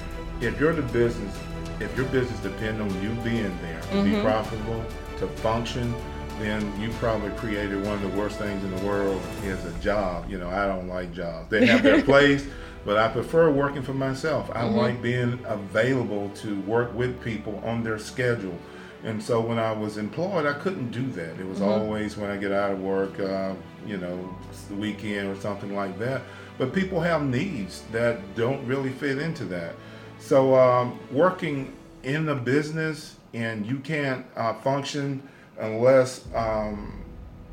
If 0.41 0.61
you're 0.61 0.75
the 0.75 0.83
business, 0.83 1.37
if 1.81 1.97
your 1.97 2.07
business 2.07 2.39
depends 2.41 2.81
on 2.81 3.03
you 3.03 3.11
being 3.23 3.57
there 3.63 3.81
to 3.81 3.87
mm-hmm. 3.89 4.15
be 4.15 4.21
profitable, 4.21 4.85
to 5.19 5.27
function, 5.27 5.95
then 6.39 6.81
you 6.81 6.91
probably 6.93 7.31
created 7.33 7.85
one 7.85 7.95
of 7.95 8.03
the 8.03 8.19
worst 8.19 8.39
things 8.39 8.63
in 8.65 8.75
the 8.75 8.87
world 8.87 9.21
is 9.45 9.63
a 9.65 9.73
job. 9.81 10.31
You 10.31 10.39
know, 10.39 10.49
I 10.49 10.67
don't 10.67 10.89
like 10.89 11.13
jobs. 11.13 11.51
They 11.51 11.67
have 11.67 11.83
their 11.83 12.03
place, 12.05 12.47
but 12.85 12.97
I 12.97 13.09
prefer 13.09 13.51
working 13.51 13.83
for 13.83 13.95
myself. 13.95 14.51
I 14.55 14.63
mm-hmm. 14.63 14.77
like 14.77 15.03
being 15.03 15.39
available 15.45 16.31
to 16.37 16.61
work 16.63 16.95
with 16.95 17.23
people 17.23 17.61
on 17.65 17.83
their 17.83 17.99
schedule 17.99 18.59
and 19.03 19.23
so 19.23 19.41
when 19.41 19.59
I 19.59 19.73
was 19.73 19.97
employed, 19.97 20.47
I 20.47 20.53
couldn't 20.53 20.91
do 20.91 21.07
that. 21.13 21.41
It 21.41 21.47
was 21.47 21.61
mm-hmm. 21.61 21.69
always 21.69 22.17
when 22.17 22.31
I 22.31 22.37
get 22.37 22.53
out 22.53 22.71
of 22.71 22.81
work, 22.81 23.19
uh, 23.19 23.55
you 23.87 23.97
know, 23.97 24.37
the 24.69 24.75
weekend 24.75 25.29
or 25.29 25.41
something 25.41 25.75
like 25.75 25.99
that. 25.99 26.23
But 26.59 26.75
people 26.75 27.01
have 27.01 27.25
needs 27.25 27.83
that 27.93 28.37
don't 28.37 28.65
really 28.67 28.91
fit 28.91 29.19
into 29.19 29.45
that. 29.47 29.75
So 30.19 30.55
um, 30.55 30.99
working 31.11 31.73
in 32.03 32.29
a 32.29 32.35
business 32.35 33.17
and 33.33 33.65
you 33.65 33.79
can't 33.79 34.27
uh, 34.37 34.55
function 34.55 35.27
unless 35.59 36.27
um, 36.35 37.03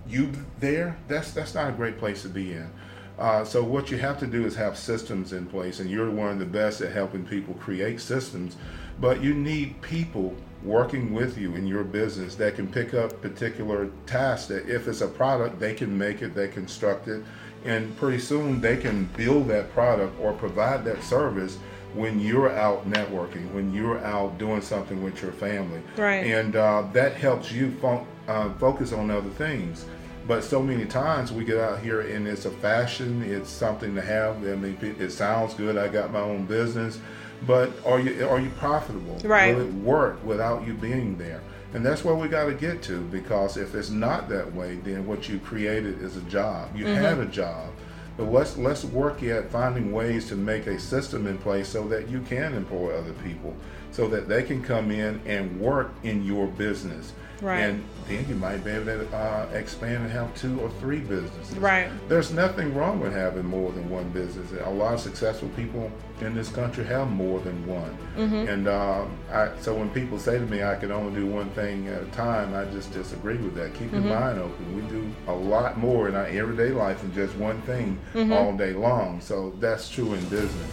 you 0.07 0.31
there, 0.60 0.97
that's 1.07 1.31
that's 1.31 1.53
not 1.53 1.69
a 1.69 1.73
great 1.73 1.97
place 1.97 2.21
to 2.23 2.29
be 2.29 2.53
in. 2.53 2.69
Uh, 3.17 3.43
so 3.43 3.63
what 3.63 3.89
you 3.89 3.97
have 3.97 4.19
to 4.19 4.27
do 4.27 4.45
is 4.45 4.55
have 4.55 4.77
systems 4.77 5.33
in 5.33 5.45
place, 5.47 5.79
and 5.79 5.89
you're 5.89 6.10
one 6.10 6.29
of 6.29 6.39
the 6.39 6.45
best 6.45 6.81
at 6.81 6.91
helping 6.91 7.25
people 7.25 7.53
create 7.55 7.99
systems. 7.99 8.57
But 8.99 9.23
you 9.23 9.33
need 9.33 9.81
people 9.81 10.36
working 10.67 11.13
with 11.13 11.38
you 11.38 11.56
in 11.56 11.65
your 11.65 11.84
business 11.84 12.36
that 12.36 12.56
can 12.56 12.67
pick 12.67 12.93
up 12.93 13.21
particular 13.21 13.89
tasks 14.06 14.47
that 14.47 14.67
if 14.69 14.88
it's 14.88 15.01
a 15.01 15.08
product 15.08 15.60
they 15.60 15.73
can 15.73 15.97
make 15.97 16.21
it 16.21 16.36
they 16.36 16.47
construct 16.47 17.08
it 17.08 17.23
and 17.65 17.95
pretty 17.97 18.19
soon 18.19 18.62
they 18.62 18.77
can 18.77 19.06
build 19.17 19.47
that 19.47 19.71
product 19.73 20.19
or 20.19 20.34
provide 20.34 20.84
that 20.86 21.01
service 21.03 21.58
when 21.93 22.19
you're 22.19 22.51
out 22.51 22.89
networking 22.89 23.51
when 23.53 23.73
you're 23.73 23.99
out 23.99 24.38
doing 24.38 24.62
something 24.62 25.01
with 25.01 25.21
your 25.21 25.32
family. 25.32 25.82
Right. 25.95 26.25
And 26.25 26.56
uh, 26.56 26.84
that 26.93 27.15
helps 27.15 27.51
you 27.51 27.71
fo- 27.82 28.06
uh, 28.27 28.53
focus 28.56 28.93
on 28.93 29.10
other 29.10 29.30
things. 29.30 29.86
But 30.27 30.43
so 30.43 30.62
many 30.62 30.86
times 30.86 31.32
we 31.32 31.45
get 31.45 31.58
out 31.58 31.80
here 31.80 32.01
and 32.01 32.27
it's 32.27 32.45
a 32.45 32.51
fashion 32.51 33.23
it's 33.23 33.49
something 33.49 33.95
to 33.95 34.01
have. 34.01 34.38
I 34.38 34.56
mean 34.56 34.77
it 34.82 35.12
sounds 35.12 35.53
good. 35.53 35.77
I 35.77 35.88
got 35.88 36.12
my 36.12 36.19
own 36.19 36.45
business 36.45 36.99
but 37.45 37.71
are 37.86 38.00
you 38.00 38.28
are 38.28 38.39
you 38.39 38.50
profitable? 38.52 39.17
Right. 39.23 39.56
Will 39.56 39.63
it 39.63 39.73
work 39.73 40.23
without 40.26 40.65
you 40.65 40.73
being 40.73 41.17
there? 41.17 41.41
And 41.73 41.86
that's 41.86 42.04
where 42.04 42.15
we 42.15 42.28
got 42.28 42.45
to 42.45 42.54
get 42.54 42.82
to 42.84 43.02
because 43.02 43.58
if 43.58 43.76
it's 43.76 43.89
not 43.89 44.30
that 44.30 44.54
way, 44.54 44.76
then 44.76 45.06
what 45.06 45.28
you 45.28 45.38
created 45.39 46.02
is 46.02 46.17
a 46.17 46.21
job. 46.21 46.76
You 46.76 46.86
mm-hmm. 46.86 46.95
had 46.95 47.19
a 47.19 47.26
job. 47.26 47.69
But 48.17 48.32
let's 48.32 48.58
let's 48.58 48.84
work 48.84 49.21
at 49.23 49.52
finding 49.52 49.91
ways 49.91 50.28
to 50.30 50.36
make 50.36 50.65
a 50.65 50.80
system 50.80 51.28
in 51.28 51.38
place 51.38 51.67
so 51.67 51.88
that 51.89 52.10
you 52.10 52.21
can 52.21 52.56
employ 52.56 52.97
other 52.97 53.13
people, 53.23 53.56
so 53.91 54.08
that 54.08 54.28
they 54.28 54.41
can 54.41 54.63
come 54.63 54.89
in 54.89 55.21
and 55.26 55.60
work 55.60 55.91
in 56.04 56.26
your 56.26 56.47
business. 56.47 57.13
Right. 57.41 57.60
And 57.60 57.84
then 58.08 58.28
you 58.28 58.36
might 58.36 58.63
be 58.63 58.71
able 58.71 58.86
to 58.86 59.15
uh, 59.15 59.50
expand 59.54 60.04
and 60.04 60.12
have 60.12 60.36
two 60.36 60.60
or 60.60 60.69
three 60.80 61.00
businesses. 61.00 61.58
Right. 61.58 61.89
There's 62.08 62.32
nothing 62.32 62.73
wrong 62.73 63.00
with 63.00 63.13
having 63.13 63.45
more 63.45 63.71
than 63.71 63.89
one 63.89 64.10
business. 64.10 64.52
A 64.63 64.69
lot 64.69 64.93
of 64.93 65.00
successful 65.00 65.50
people 65.50 65.91
in 66.21 66.34
this 66.34 66.50
country 66.50 66.84
have 66.86 67.10
more 67.12 67.39
than 67.39 67.65
one. 67.67 67.97
Mm-hmm. 68.15 68.50
And 68.50 68.67
uh, 68.67 69.06
I, 69.32 69.52
so 69.60 69.76
when 69.76 69.89
people 69.91 70.17
say 70.19 70.39
to 70.39 70.45
me, 70.45 70.63
I 70.63 70.76
can 70.76 70.91
only 70.91 71.19
do 71.19 71.28
one 71.28 71.50
thing 71.52 71.88
at 71.88 72.02
a 72.02 72.08
time, 72.08 72.56
I 72.56 72.65
just 72.71 72.91
disagree 72.91 73.38
with 73.38 73.56
that. 73.56 73.73
Keep 73.73 73.91
mm-hmm. 73.91 74.08
your 74.08 74.19
mind 74.19 74.39
open. 74.39 74.76
We 74.76 74.82
do 74.89 75.10
a 75.28 75.34
lot 75.34 75.78
more 75.78 76.08
in 76.08 76.15
our 76.15 76.26
everyday 76.26 76.69
life 76.69 77.02
than 77.02 77.13
just 77.13 77.36
one 77.36 77.62
thing 77.63 78.00
mm-hmm. 78.13 78.34
all 78.34 78.56
day 78.56 78.73
long. 78.73 79.21
So 79.21 79.54
that's 79.60 79.89
true 79.89 80.13
in 80.13 80.21
business. 80.30 80.71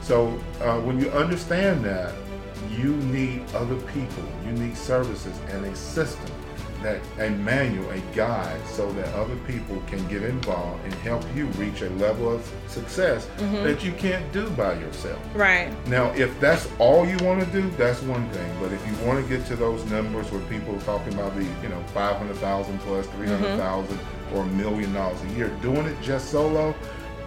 So 0.00 0.38
uh, 0.60 0.78
when 0.80 1.00
you 1.00 1.10
understand 1.10 1.84
that, 1.86 2.12
you 2.70 2.96
need 2.96 3.44
other 3.54 3.76
people, 3.92 4.24
you 4.44 4.52
need 4.52 4.76
services 4.76 5.38
and 5.50 5.64
a 5.64 5.76
system 5.76 6.30
that 6.84 7.00
a 7.18 7.30
manual, 7.30 7.90
a 7.90 7.98
guide, 8.14 8.60
so 8.66 8.92
that 8.92 9.08
other 9.14 9.36
people 9.48 9.82
can 9.86 10.06
get 10.06 10.22
involved 10.22 10.84
and 10.84 10.92
help 10.94 11.24
you 11.34 11.46
reach 11.56 11.80
a 11.80 11.88
level 11.90 12.30
of 12.30 12.48
success 12.68 13.26
mm-hmm. 13.38 13.64
that 13.64 13.82
you 13.82 13.90
can't 13.92 14.30
do 14.32 14.48
by 14.50 14.74
yourself. 14.74 15.18
Right. 15.34 15.72
Now, 15.88 16.12
if 16.12 16.38
that's 16.40 16.68
all 16.78 17.06
you 17.06 17.16
want 17.24 17.42
to 17.42 17.50
do, 17.50 17.68
that's 17.70 18.02
one 18.02 18.28
thing. 18.30 18.56
But 18.60 18.72
if 18.72 18.86
you 18.86 19.06
want 19.06 19.24
to 19.24 19.36
get 19.36 19.46
to 19.46 19.56
those 19.56 19.82
numbers 19.90 20.30
where 20.30 20.42
people 20.42 20.76
are 20.76 20.80
talking 20.82 21.14
about 21.14 21.34
the, 21.34 21.44
you 21.62 21.68
know, 21.70 21.82
500,000 21.94 22.78
plus 22.80 23.06
300,000 23.06 23.96
mm-hmm. 23.96 24.36
or 24.36 24.42
a 24.42 24.46
million 24.48 24.92
dollars 24.92 25.20
a 25.22 25.28
year, 25.30 25.48
doing 25.62 25.86
it 25.86 26.00
just 26.02 26.30
solo, 26.30 26.74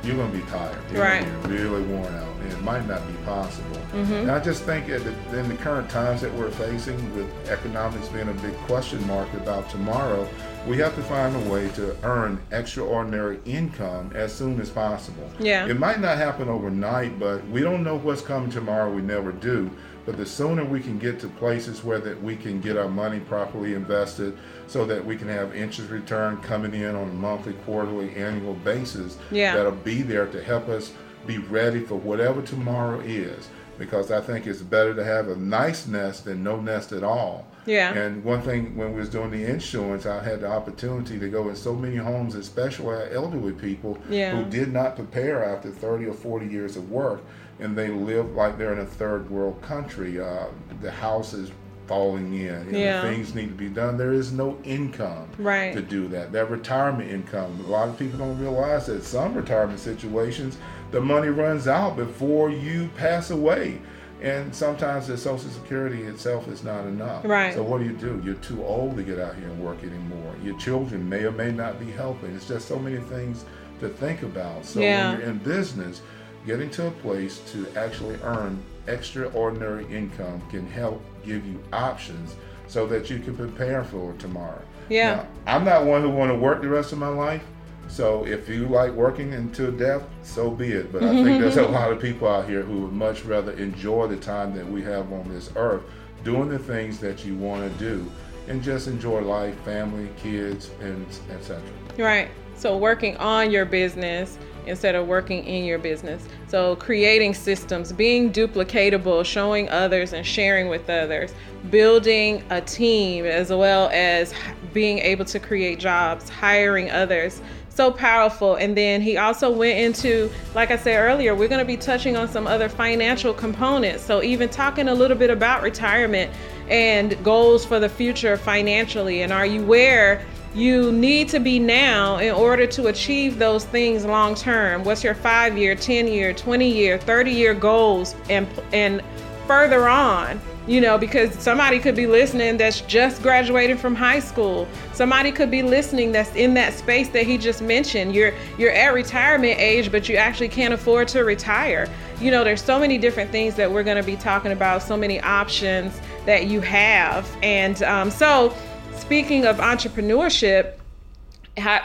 you're 0.04 0.16
going 0.16 0.32
to 0.32 0.38
be 0.38 0.44
tired. 0.46 0.78
You're 0.92 1.02
right. 1.02 1.26
be 1.44 1.56
really 1.56 1.84
worn 1.84 2.14
out, 2.16 2.36
and 2.42 2.52
it 2.52 2.62
might 2.62 2.88
not 2.88 3.06
be 3.08 3.14
possible. 3.26 3.78
Mm-hmm. 3.94 4.14
And 4.14 4.32
I 4.32 4.40
just 4.40 4.64
think 4.64 4.88
that 4.88 5.06
in 5.34 5.50
the 5.50 5.56
current 5.56 5.90
times 5.90 6.22
that 6.22 6.34
we're 6.34 6.52
facing, 6.52 6.98
with 7.16 7.28
economics 7.50 8.08
being 8.10 8.30
a 8.30 8.34
big 8.34 8.56
question 8.60 9.06
mark 9.08 9.32
about 9.34 9.70
tomorrow, 9.70 10.28
we 10.68 10.78
have 10.78 10.96
to 10.96 11.02
find 11.04 11.36
a 11.36 11.50
way 11.50 11.70
to 11.70 11.96
earn 12.04 12.40
extraordinary 12.52 13.40
income 13.46 14.12
as 14.14 14.34
soon 14.34 14.60
as 14.60 14.70
possible. 14.70 15.30
Yeah. 15.40 15.66
It 15.66 15.80
might 15.80 16.00
not 16.00 16.18
happen 16.18 16.50
overnight, 16.50 17.20
but 17.20 17.48
we 17.50 17.62
don't 17.62 17.84
know 17.84 17.98
what's 17.98 18.22
coming 18.22 18.50
tomorrow. 18.50 18.92
We 18.92 19.02
never 19.02 19.32
do. 19.32 19.72
But 20.08 20.16
the 20.16 20.26
sooner 20.26 20.64
we 20.64 20.80
can 20.80 20.98
get 20.98 21.20
to 21.20 21.28
places 21.28 21.84
where 21.84 22.00
that 22.00 22.24
we 22.24 22.38
can 22.38 22.62
get 22.62 22.78
our 22.78 22.88
money 22.88 23.20
properly 23.20 23.74
invested, 23.74 24.38
so 24.66 24.86
that 24.86 25.06
we 25.06 25.18
can 25.18 25.28
have 25.28 25.54
interest 25.54 25.92
return 25.92 26.38
coming 26.38 26.74
in 26.74 26.96
on 26.96 27.10
a 27.10 27.14
monthly, 27.14 27.52
quarterly, 27.66 28.16
annual 28.16 28.54
basis, 28.54 29.18
yeah. 29.32 29.54
that'll 29.54 29.74
be 29.74 30.02
there 30.04 30.26
to 30.28 30.42
help 30.42 30.70
us 30.70 30.94
be 31.26 31.40
ready 31.40 31.82
for 31.82 31.96
whatever 31.96 32.42
tomorrow 32.42 33.02
is. 33.02 33.50
Because 33.78 34.10
I 34.10 34.22
think 34.22 34.48
it's 34.48 34.62
better 34.62 34.96
to 34.96 35.04
have 35.04 35.28
a 35.28 35.36
nice 35.36 35.88
nest 35.88 36.24
than 36.24 36.42
no 36.42 36.56
nest 36.62 36.94
at 36.94 37.04
all. 37.04 37.46
Yeah. 37.68 37.94
And 37.94 38.24
one 38.24 38.42
thing 38.42 38.76
when 38.76 38.94
we 38.94 39.00
was 39.00 39.10
doing 39.10 39.30
the 39.30 39.46
insurance, 39.46 40.06
I 40.06 40.24
had 40.24 40.42
the 40.42 40.48
opportunity 40.48 41.20
to 41.20 41.30
go 41.30 41.50
in 41.50 41.56
so 41.56 41.76
many 41.76 41.98
homes, 41.98 42.36
especially 42.36 43.14
elderly 43.14 43.54
people 43.54 43.98
yeah. 44.10 44.36
who 44.36 44.50
did 44.50 44.72
not 44.74 44.96
prepare 44.96 45.44
after 45.44 45.70
30 45.70 46.06
or 46.06 46.14
40 46.14 46.48
years 46.48 46.78
of 46.78 46.90
work, 46.90 47.22
and 47.60 47.78
they 47.78 47.90
live 47.90 48.34
like 48.34 48.58
they're 48.58 48.74
in 48.74 48.80
a 48.80 48.86
third 48.86 49.30
world 49.30 49.62
country. 49.62 50.20
Uh, 50.20 50.46
the 50.82 50.92
house 50.92 51.34
is 51.34 51.52
falling 51.88 52.34
in. 52.34 52.74
Yeah. 52.74 53.02
Things 53.02 53.34
need 53.34 53.48
to 53.48 53.56
be 53.56 53.70
done. 53.70 53.98
There 53.98 54.14
is 54.14 54.32
no 54.32 54.58
income 54.64 55.30
right. 55.38 55.74
to 55.74 55.82
do 55.82 56.08
that. 56.10 56.32
That 56.32 56.52
retirement 56.52 57.10
income. 57.10 57.64
A 57.66 57.70
lot 57.70 57.88
of 57.90 57.98
people 57.98 58.20
don't 58.20 58.40
realize 58.40 58.88
that 58.88 59.04
some 59.04 59.34
retirement 59.34 59.80
situations, 59.80 60.58
the 60.92 61.02
money 61.02 61.30
runs 61.30 61.68
out 61.68 61.96
before 61.96 62.50
you 62.50 62.90
pass 62.98 63.32
away. 63.32 63.80
And 64.22 64.54
sometimes 64.54 65.08
the 65.08 65.18
Social 65.18 65.50
Security 65.50 66.04
itself 66.04 66.48
is 66.48 66.64
not 66.64 66.86
enough. 66.86 67.24
Right. 67.24 67.54
So 67.54 67.62
what 67.62 67.80
do 67.80 67.86
you 67.86 67.94
do? 67.94 68.20
You're 68.24 68.36
too 68.36 68.64
old 68.64 68.98
to 68.98 69.04
get 69.04 69.20
out 69.20 69.36
here 69.36 69.48
and 69.48 69.64
work 69.64 69.84
anymore. 69.84 70.34
Your 70.44 70.58
children 70.58 71.08
may 71.08 71.24
or 71.24 71.32
may 71.32 71.52
not 71.52 71.80
be 71.80 71.92
helping. 71.92 72.36
It's 72.36 72.48
just 72.48 72.68
so 72.68 72.80
many 72.80 72.98
things 72.98 73.46
to 73.80 73.90
think 73.90 74.24
about. 74.24 74.66
So 74.66 74.80
yeah. 74.80 75.12
when 75.12 75.20
you're 75.20 75.30
in 75.30 75.38
business, 75.40 76.02
getting 76.48 76.70
to 76.72 76.88
a 76.88 76.92
place 76.92 77.40
to 77.52 77.68
actually 77.76 78.18
earn 78.24 78.64
extraordinary 78.88 79.86
income 79.94 80.42
can 80.50 80.66
help 80.66 81.02
give 81.24 81.46
you 81.46 81.62
options 81.72 82.36
so 82.68 82.88
that 82.88 83.10
you 83.10 83.20
can 83.20 83.36
prepare 83.36 83.84
for 83.84 84.14
tomorrow. 84.14 84.62
Yeah. 84.90 85.16
Now, 85.16 85.28
I'm 85.46 85.64
not 85.66 85.86
one 85.86 86.02
who 86.02 86.10
want 86.10 86.32
to 86.32 86.36
work 86.36 86.62
the 86.62 86.70
rest 86.70 86.92
of 86.92 86.98
my 86.98 87.08
life. 87.08 87.44
So 87.88 88.26
if 88.26 88.50
you 88.50 88.68
like 88.68 88.92
working 88.92 89.34
until 89.34 89.72
death, 89.72 90.04
so 90.24 90.52
be 90.52 90.72
it. 90.72 90.92
But 90.92 91.04
I 91.04 91.24
think 91.24 91.42
there's 91.42 91.58
a 91.58 91.68
lot 91.68 91.92
of 91.92 92.02
people 92.02 92.28
out 92.28 92.48
here 92.48 92.62
who 92.62 92.82
would 92.82 92.94
much 92.94 93.24
rather 93.24 93.54
enjoy 93.54 94.08
the 94.08 94.18
time 94.18 94.56
that 94.56 94.68
we 94.68 94.82
have 94.84 95.12
on 95.12 95.28
this 95.30 95.52
earth, 95.56 95.84
doing 96.24 96.50
the 96.50 96.60
things 96.60 97.00
that 97.00 97.26
you 97.26 97.36
want 97.36 97.72
to 97.72 97.80
do, 97.80 98.10
and 98.48 98.62
just 98.62 98.88
enjoy 98.88 99.22
life, 99.22 99.58
family, 99.62 100.10
kids, 100.18 100.70
and 100.82 101.06
etc. 101.32 101.62
Right. 101.98 102.30
So 102.56 102.78
working 102.78 103.16
on 103.18 103.52
your 103.52 103.66
business 103.66 104.38
instead 104.68 104.96
of 104.96 105.08
working 105.08 105.44
in 105.46 105.64
your 105.64 105.80
business. 105.80 106.28
So 106.48 106.76
creating 106.76 107.34
systems, 107.34 107.92
being 107.92 108.32
duplicatable, 108.32 109.26
showing 109.26 109.70
others 109.70 110.14
and 110.14 110.26
sharing 110.26 110.68
with 110.68 110.90
others, 110.90 111.34
building 111.70 112.44
a 112.50 112.62
team 112.62 113.26
as 113.26 113.50
well 113.50 113.90
as 113.94 114.34
being 114.74 115.00
able 115.00 115.26
to 115.26 115.40
create 115.40 115.80
jobs, 115.80 116.30
hiring 116.30 116.92
others. 116.92 117.42
So 117.78 117.92
powerful. 117.92 118.56
And 118.56 118.76
then 118.76 119.02
he 119.02 119.18
also 119.18 119.52
went 119.52 119.78
into, 119.78 120.32
like 120.56 120.72
I 120.72 120.78
said 120.78 120.98
earlier, 120.98 121.36
we're 121.36 121.48
going 121.48 121.60
to 121.60 121.66
be 121.66 121.78
touching 121.78 122.18
on 122.18 122.28
some 122.28 122.48
other 122.48 122.70
financial 122.70 123.36
components. 123.36 124.02
So 124.02 124.24
even 124.24 124.50
talking 124.50 124.88
a 124.88 124.96
little 124.96 125.16
bit 125.16 125.30
about 125.30 125.62
retirement 125.62 126.34
and 126.70 127.24
goals 127.24 127.66
for 127.68 127.80
the 127.80 127.88
future 127.88 128.36
financially. 128.36 129.22
And 129.22 129.32
are 129.32 129.46
you 129.46 129.64
where 129.64 130.26
you 130.56 130.92
need 130.92 131.30
to 131.30 131.40
be 131.40 131.60
now 131.60 132.18
in 132.18 132.34
order 132.34 132.66
to 132.66 132.88
achieve 132.88 133.38
those 133.38 133.66
things 133.66 134.06
long 134.06 134.34
term? 134.34 134.84
What's 134.84 135.04
your 135.04 135.14
5 135.14 135.56
year, 135.56 135.76
10 135.76 136.08
year, 136.08 136.34
20 136.34 136.68
year, 136.68 136.98
30 136.98 137.30
year 137.30 137.54
goals 137.54 138.16
and 138.28 138.48
and 138.74 139.04
further 139.46 139.88
on? 139.88 140.42
You 140.68 140.82
know, 140.82 140.98
because 140.98 141.34
somebody 141.42 141.80
could 141.80 141.96
be 141.96 142.08
listening 142.08 142.58
that's 142.58 142.82
just 142.82 143.24
graduated 143.24 143.80
from 143.80 143.96
high 143.96 144.20
school. 144.20 144.68
Somebody 144.94 145.32
could 145.32 145.50
be 145.50 145.64
listening 145.64 146.12
that's 146.12 146.36
in 146.36 146.54
that 146.56 146.74
space 146.74 147.08
that 147.10 147.26
he 147.26 147.38
just 147.38 147.62
mentioned. 147.62 148.14
You're 148.14 148.34
you're 148.58 148.74
at 148.74 148.94
retirement 148.94 149.58
age, 149.60 149.92
but 149.92 150.10
you 150.10 150.18
actually 150.18 150.50
can't 150.50 150.74
afford 150.74 151.08
to 151.10 151.24
retire. 151.24 151.88
You 152.20 152.32
know, 152.32 152.44
there's 152.44 152.62
so 152.62 152.78
many 152.80 152.98
different 152.98 153.32
things 153.32 153.56
that 153.56 153.72
we're 153.72 153.84
going 153.84 153.98
to 153.98 154.04
be 154.04 154.18
talking 154.18 154.52
about, 154.52 154.84
so 154.84 154.98
many 154.98 155.22
options 155.22 156.02
that 156.26 156.48
you 156.48 156.60
have, 156.62 157.26
and 157.42 157.82
um, 157.84 158.12
so 158.12 158.54
speaking 158.94 159.46
of 159.46 159.58
entrepreneurship, 159.58 160.74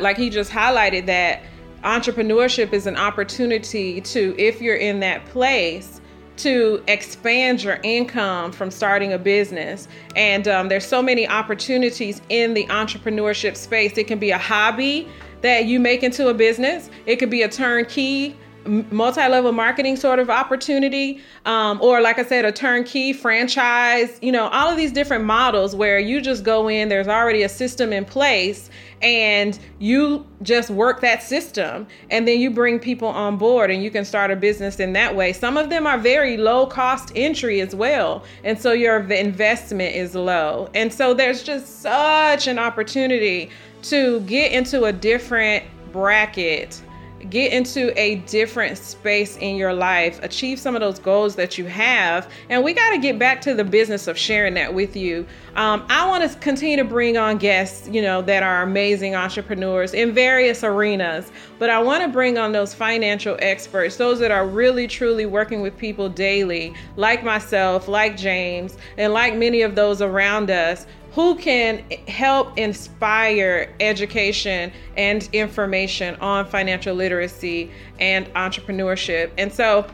like 0.00 0.16
he 0.16 0.28
just 0.28 0.50
highlighted 0.50 1.06
that 1.06 1.42
entrepreneurship 1.84 2.72
is 2.72 2.86
an 2.86 2.96
opportunity 2.96 4.00
to, 4.00 4.34
if 4.38 4.60
you're 4.60 4.76
in 4.76 5.00
that 5.00 5.24
place, 5.26 6.00
to 6.42 6.82
expand 6.88 7.62
your 7.62 7.78
income 7.82 8.52
from 8.52 8.70
starting 8.70 9.12
a 9.12 9.18
business. 9.18 9.88
And 10.16 10.48
um, 10.48 10.68
there's 10.68 10.86
so 10.86 11.02
many 11.02 11.26
opportunities 11.26 12.20
in 12.28 12.54
the 12.54 12.66
entrepreneurship 12.66 13.56
space. 13.56 13.96
It 13.96 14.06
can 14.06 14.18
be 14.18 14.30
a 14.30 14.38
hobby 14.38 15.08
that 15.42 15.66
you 15.66 15.80
make 15.80 16.02
into 16.02 16.28
a 16.28 16.34
business. 16.34 16.90
It 17.06 17.16
could 17.16 17.30
be 17.30 17.42
a 17.42 17.48
turnkey 17.48 18.36
multi-level 18.64 19.52
marketing 19.52 19.96
sort 19.96 20.18
of 20.18 20.30
opportunity 20.30 21.20
um, 21.46 21.80
or 21.82 22.00
like 22.00 22.18
i 22.18 22.24
said 22.24 22.44
a 22.44 22.52
turnkey 22.52 23.12
franchise 23.12 24.18
you 24.22 24.30
know 24.30 24.46
all 24.48 24.70
of 24.70 24.76
these 24.76 24.92
different 24.92 25.24
models 25.24 25.74
where 25.74 25.98
you 25.98 26.20
just 26.20 26.44
go 26.44 26.68
in 26.68 26.88
there's 26.88 27.08
already 27.08 27.42
a 27.42 27.48
system 27.48 27.92
in 27.92 28.04
place 28.04 28.70
and 29.02 29.58
you 29.78 30.24
just 30.42 30.70
work 30.70 31.00
that 31.00 31.22
system 31.22 31.86
and 32.10 32.26
then 32.26 32.38
you 32.38 32.50
bring 32.50 32.78
people 32.78 33.08
on 33.08 33.36
board 33.36 33.70
and 33.70 33.82
you 33.82 33.90
can 33.90 34.04
start 34.04 34.30
a 34.30 34.36
business 34.36 34.80
in 34.80 34.92
that 34.92 35.14
way. 35.14 35.32
Some 35.32 35.56
of 35.56 35.70
them 35.70 35.86
are 35.86 35.98
very 35.98 36.36
low 36.36 36.66
cost 36.66 37.12
entry 37.16 37.60
as 37.60 37.74
well 37.74 38.24
and 38.44 38.58
so 38.58 38.72
your 38.72 39.00
investment 39.10 39.94
is 39.94 40.14
low. 40.14 40.70
And 40.74 40.92
so 40.92 41.14
there's 41.14 41.42
just 41.42 41.80
such 41.80 42.46
an 42.46 42.58
opportunity 42.58 43.50
to 43.82 44.20
get 44.20 44.52
into 44.52 44.84
a 44.84 44.92
different 44.92 45.64
bracket 45.92 46.80
get 47.30 47.52
into 47.52 47.98
a 47.98 48.16
different 48.16 48.78
space 48.78 49.36
in 49.36 49.56
your 49.56 49.72
life, 49.72 50.18
achieve 50.22 50.58
some 50.58 50.74
of 50.74 50.80
those 50.80 50.98
goals 50.98 51.36
that 51.36 51.58
you 51.58 51.64
have. 51.66 52.30
And 52.48 52.64
we 52.64 52.72
got 52.72 52.90
to 52.90 52.98
get 52.98 53.18
back 53.18 53.40
to 53.42 53.54
the 53.54 53.64
business 53.64 54.06
of 54.06 54.18
sharing 54.18 54.54
that 54.54 54.72
with 54.72 54.96
you. 54.96 55.26
Um, 55.54 55.84
I 55.88 56.08
want 56.08 56.30
to 56.30 56.38
continue 56.38 56.76
to 56.76 56.84
bring 56.84 57.16
on 57.16 57.38
guests, 57.38 57.88
you 57.88 58.00
know, 58.02 58.22
that 58.22 58.42
are 58.42 58.62
amazing 58.62 59.14
entrepreneurs 59.14 59.92
in 59.94 60.12
various 60.12 60.64
arenas, 60.64 61.30
but 61.58 61.70
I 61.70 61.80
want 61.82 62.02
to 62.02 62.08
bring 62.08 62.38
on 62.38 62.52
those 62.52 62.72
financial 62.72 63.36
experts, 63.40 63.96
those 63.96 64.18
that 64.20 64.30
are 64.30 64.46
really 64.46 64.86
truly 64.86 65.26
working 65.26 65.60
with 65.60 65.76
people 65.76 66.08
daily, 66.08 66.74
like 66.96 67.22
myself, 67.22 67.86
like 67.86 68.16
James, 68.16 68.76
and 68.96 69.12
like 69.12 69.36
many 69.36 69.62
of 69.62 69.74
those 69.74 70.00
around 70.00 70.50
us 70.50 70.86
who 71.12 71.34
can 71.36 71.84
help 72.08 72.56
inspire 72.58 73.74
education 73.80 74.72
and 74.96 75.28
information 75.32 76.14
on 76.16 76.46
financial 76.46 76.94
literacy 76.94 77.70
and 78.00 78.26
entrepreneurship. 78.34 79.30
And 79.36 79.52
so 79.52 79.86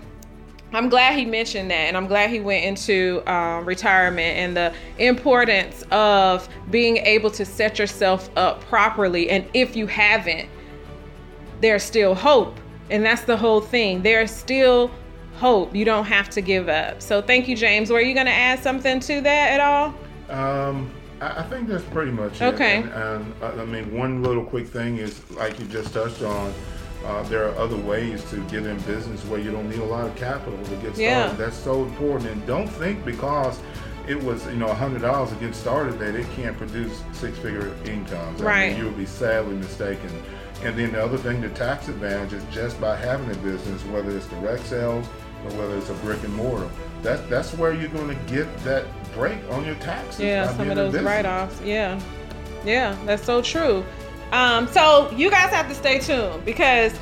I'm 0.72 0.88
glad 0.88 1.18
he 1.18 1.24
mentioned 1.24 1.70
that, 1.70 1.88
and 1.88 1.96
I'm 1.96 2.06
glad 2.06 2.30
he 2.30 2.40
went 2.40 2.64
into 2.64 3.22
um, 3.26 3.64
retirement 3.64 4.36
and 4.36 4.56
the 4.56 4.72
importance 4.98 5.82
of 5.90 6.48
being 6.70 6.98
able 6.98 7.30
to 7.32 7.44
set 7.44 7.78
yourself 7.78 8.30
up 8.36 8.60
properly. 8.66 9.30
And 9.30 9.46
if 9.54 9.74
you 9.76 9.86
haven't, 9.86 10.48
there's 11.60 11.82
still 11.82 12.14
hope. 12.14 12.60
And 12.90 13.04
that's 13.04 13.22
the 13.22 13.36
whole 13.36 13.60
thing. 13.60 14.02
There's 14.02 14.30
still 14.30 14.90
hope. 15.36 15.74
You 15.74 15.84
don't 15.84 16.04
have 16.04 16.28
to 16.30 16.40
give 16.40 16.68
up. 16.68 17.02
So 17.02 17.22
thank 17.22 17.48
you, 17.48 17.56
James. 17.56 17.90
Were 17.90 18.00
you 18.00 18.14
going 18.14 18.26
to 18.26 18.32
add 18.32 18.60
something 18.60 19.00
to 19.00 19.20
that 19.22 19.52
at 19.52 19.60
all? 19.60 19.94
Um, 20.28 20.92
I 21.20 21.42
think 21.42 21.68
that's 21.68 21.84
pretty 21.84 22.12
much 22.12 22.40
it. 22.40 22.54
Okay. 22.54 22.76
And, 22.76 22.92
and 22.92 23.34
uh, 23.42 23.62
I 23.62 23.64
mean, 23.64 23.96
one 23.96 24.22
little 24.22 24.44
quick 24.44 24.68
thing 24.68 24.98
is, 24.98 25.28
like 25.32 25.58
you 25.58 25.66
just 25.66 25.92
touched 25.92 26.22
on, 26.22 26.52
uh, 27.04 27.22
there 27.24 27.48
are 27.48 27.54
other 27.56 27.76
ways 27.76 28.22
to 28.30 28.36
get 28.44 28.66
in 28.66 28.78
business 28.80 29.24
where 29.26 29.40
you 29.40 29.50
don't 29.50 29.68
need 29.68 29.78
a 29.80 29.84
lot 29.84 30.06
of 30.06 30.14
capital 30.16 30.58
to 30.64 30.70
get 30.76 30.94
started. 30.94 31.00
Yeah. 31.02 31.32
That's 31.34 31.56
so 31.56 31.84
important. 31.84 32.30
And 32.30 32.46
don't 32.46 32.68
think 32.68 33.04
because 33.04 33.58
it 34.06 34.20
was 34.22 34.46
you 34.46 34.54
know 34.56 34.72
hundred 34.72 35.02
dollars 35.02 35.30
to 35.30 35.36
get 35.36 35.54
started 35.54 35.98
that 35.98 36.14
it 36.14 36.26
can't 36.34 36.56
produce 36.56 37.02
six-figure 37.12 37.72
incomes. 37.84 38.40
I 38.40 38.44
Right. 38.44 38.68
mean, 38.72 38.78
you 38.78 38.84
would 38.86 38.96
be 38.98 39.06
sadly 39.06 39.54
mistaken. 39.56 40.10
And 40.64 40.76
then 40.76 40.92
the 40.92 41.04
other 41.04 41.18
thing, 41.18 41.40
the 41.40 41.50
tax 41.50 41.88
advantage 41.88 42.32
is 42.32 42.42
just 42.52 42.80
by 42.80 42.96
having 42.96 43.30
a 43.30 43.34
business, 43.38 43.84
whether 43.86 44.10
it's 44.16 44.26
direct 44.26 44.66
sales 44.66 45.06
or 45.44 45.52
whether 45.56 45.76
it's 45.76 45.88
a 45.90 45.94
brick 45.94 46.22
and 46.24 46.34
mortar. 46.34 46.68
That 47.02 47.28
that's 47.30 47.54
where 47.54 47.72
you're 47.72 47.90
going 47.90 48.08
to 48.08 48.32
get 48.32 48.46
that 48.64 48.84
break 49.18 49.38
on 49.50 49.64
your 49.64 49.74
taxes. 49.76 50.20
Yeah, 50.20 50.56
some 50.56 50.70
of 50.70 50.76
those 50.76 50.96
write-offs. 51.02 51.60
Yeah, 51.62 52.00
yeah, 52.64 52.96
that's 53.04 53.24
so 53.24 53.42
true. 53.42 53.84
Um, 54.30 54.68
so 54.68 55.10
you 55.10 55.30
guys 55.30 55.50
have 55.50 55.68
to 55.68 55.74
stay 55.74 55.98
tuned 55.98 56.44
because 56.44 56.98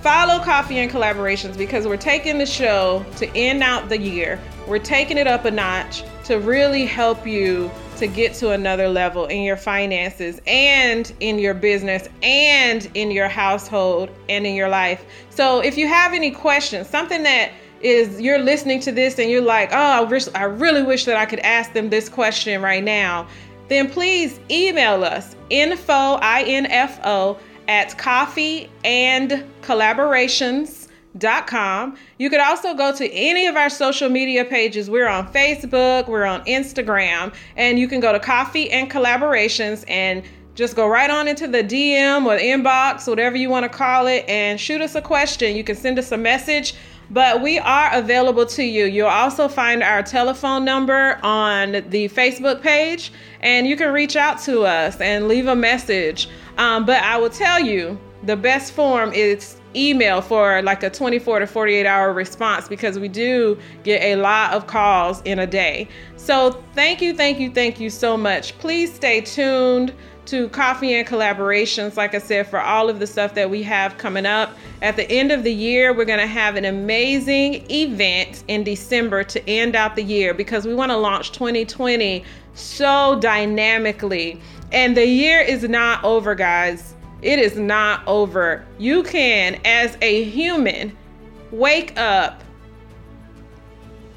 follow 0.00 0.42
Coffee 0.44 0.78
and 0.78 0.90
Collaborations 0.90 1.58
because 1.58 1.86
we're 1.86 1.96
taking 1.96 2.38
the 2.38 2.46
show 2.46 3.04
to 3.16 3.26
end 3.34 3.62
out 3.62 3.88
the 3.88 3.98
year. 3.98 4.38
We're 4.68 4.78
taking 4.78 5.18
it 5.18 5.26
up 5.26 5.44
a 5.44 5.50
notch 5.50 6.04
to 6.24 6.38
really 6.38 6.84
help 6.86 7.26
you 7.26 7.70
to 7.96 8.06
get 8.06 8.34
to 8.34 8.50
another 8.50 8.88
level 8.88 9.26
in 9.26 9.42
your 9.42 9.56
finances 9.56 10.40
and 10.46 11.12
in 11.20 11.38
your 11.38 11.54
business 11.54 12.08
and 12.22 12.88
in 12.94 13.10
your 13.10 13.28
household 13.28 14.10
and 14.28 14.46
in 14.46 14.54
your 14.54 14.68
life. 14.68 15.04
So 15.30 15.60
if 15.60 15.78
you 15.78 15.88
have 15.88 16.12
any 16.12 16.30
questions, 16.30 16.88
something 16.88 17.22
that 17.22 17.52
is 17.84 18.20
you're 18.20 18.38
listening 18.38 18.80
to 18.80 18.90
this 18.90 19.18
and 19.18 19.30
you're 19.30 19.42
like, 19.42 19.70
oh, 19.72 19.76
I, 19.76 20.00
wish, 20.00 20.26
I 20.34 20.44
really 20.44 20.82
wish 20.82 21.04
that 21.04 21.16
I 21.16 21.26
could 21.26 21.40
ask 21.40 21.74
them 21.74 21.90
this 21.90 22.08
question 22.08 22.62
right 22.62 22.82
now, 22.82 23.28
then 23.68 23.90
please 23.90 24.40
email 24.50 25.04
us 25.04 25.36
info, 25.50 25.92
I-N-F-O, 25.92 27.38
at 27.68 27.96
coffee 27.96 28.68
and 28.84 29.44
collaborations.com. 29.62 31.96
You 32.18 32.30
could 32.30 32.40
also 32.40 32.74
go 32.74 32.92
to 32.94 33.10
any 33.12 33.46
of 33.46 33.56
our 33.56 33.70
social 33.70 34.08
media 34.08 34.44
pages. 34.44 34.90
We're 34.90 35.08
on 35.08 35.32
Facebook, 35.32 36.08
we're 36.08 36.24
on 36.24 36.44
Instagram, 36.46 37.32
and 37.56 37.78
you 37.78 37.86
can 37.86 38.00
go 38.00 38.12
to 38.12 38.20
coffee 38.20 38.70
and 38.70 38.90
collaborations 38.90 39.84
and 39.88 40.24
just 40.54 40.76
go 40.76 40.86
right 40.86 41.10
on 41.10 41.26
into 41.26 41.48
the 41.48 41.64
DM 41.64 42.26
or 42.26 42.38
inbox, 42.38 43.08
whatever 43.08 43.36
you 43.36 43.50
want 43.50 43.64
to 43.64 43.68
call 43.68 44.06
it, 44.06 44.24
and 44.28 44.60
shoot 44.60 44.80
us 44.80 44.94
a 44.94 45.02
question. 45.02 45.56
You 45.56 45.64
can 45.64 45.74
send 45.74 45.98
us 45.98 46.12
a 46.12 46.16
message 46.16 46.76
but 47.10 47.42
we 47.42 47.58
are 47.58 47.92
available 47.92 48.46
to 48.46 48.62
you. 48.62 48.86
You'll 48.86 49.08
also 49.08 49.48
find 49.48 49.82
our 49.82 50.02
telephone 50.02 50.64
number 50.64 51.18
on 51.22 51.72
the 51.72 52.08
Facebook 52.08 52.62
page, 52.62 53.12
and 53.40 53.66
you 53.66 53.76
can 53.76 53.92
reach 53.92 54.16
out 54.16 54.40
to 54.42 54.62
us 54.62 55.00
and 55.00 55.28
leave 55.28 55.46
a 55.46 55.56
message. 55.56 56.28
Um, 56.58 56.84
but 56.86 57.02
I 57.02 57.16
will 57.16 57.30
tell 57.30 57.60
you 57.60 57.98
the 58.22 58.36
best 58.36 58.72
form 58.72 59.12
is 59.12 59.56
email 59.76 60.20
for 60.20 60.62
like 60.62 60.82
a 60.82 60.90
24 60.90 61.40
to 61.40 61.46
48 61.46 61.86
hour 61.86 62.12
response 62.12 62.68
because 62.68 62.98
we 62.98 63.08
do 63.08 63.58
get 63.82 64.02
a 64.02 64.16
lot 64.16 64.52
of 64.52 64.66
calls 64.66 65.20
in 65.22 65.40
a 65.40 65.46
day. 65.46 65.88
So 66.16 66.62
thank 66.74 67.02
you, 67.02 67.14
thank 67.14 67.38
you, 67.38 67.50
thank 67.50 67.80
you 67.80 67.90
so 67.90 68.16
much. 68.16 68.56
Please 68.58 68.94
stay 68.94 69.20
tuned 69.20 69.92
to 70.26 70.48
coffee 70.48 70.94
and 70.94 71.06
collaborations, 71.06 71.96
like 71.96 72.14
I 72.14 72.18
said, 72.18 72.46
for 72.46 72.60
all 72.60 72.88
of 72.88 72.98
the 72.98 73.06
stuff 73.06 73.34
that 73.34 73.50
we 73.50 73.62
have 73.64 73.98
coming 73.98 74.26
up. 74.26 74.56
At 74.80 74.96
the 74.96 75.10
end 75.10 75.32
of 75.32 75.44
the 75.44 75.52
year, 75.52 75.92
we're 75.92 76.04
going 76.04 76.20
to 76.20 76.26
have 76.26 76.56
an 76.56 76.64
amazing 76.64 77.70
event 77.70 78.44
in 78.48 78.64
December 78.64 79.24
to 79.24 79.48
end 79.48 79.76
out 79.76 79.96
the 79.96 80.02
year 80.02 80.32
because 80.32 80.66
we 80.66 80.74
want 80.74 80.90
to 80.90 80.96
launch 80.96 81.32
2020 81.32 82.24
so 82.54 83.18
dynamically. 83.20 84.40
And 84.72 84.96
the 84.96 85.06
year 85.06 85.40
is 85.40 85.64
not 85.64 86.02
over, 86.04 86.34
guys. 86.34 86.94
It 87.20 87.38
is 87.38 87.56
not 87.56 88.06
over. 88.06 88.64
You 88.78 89.02
can, 89.02 89.60
as 89.64 89.96
a 90.02 90.24
human, 90.24 90.96
wake 91.50 91.98
up, 91.98 92.42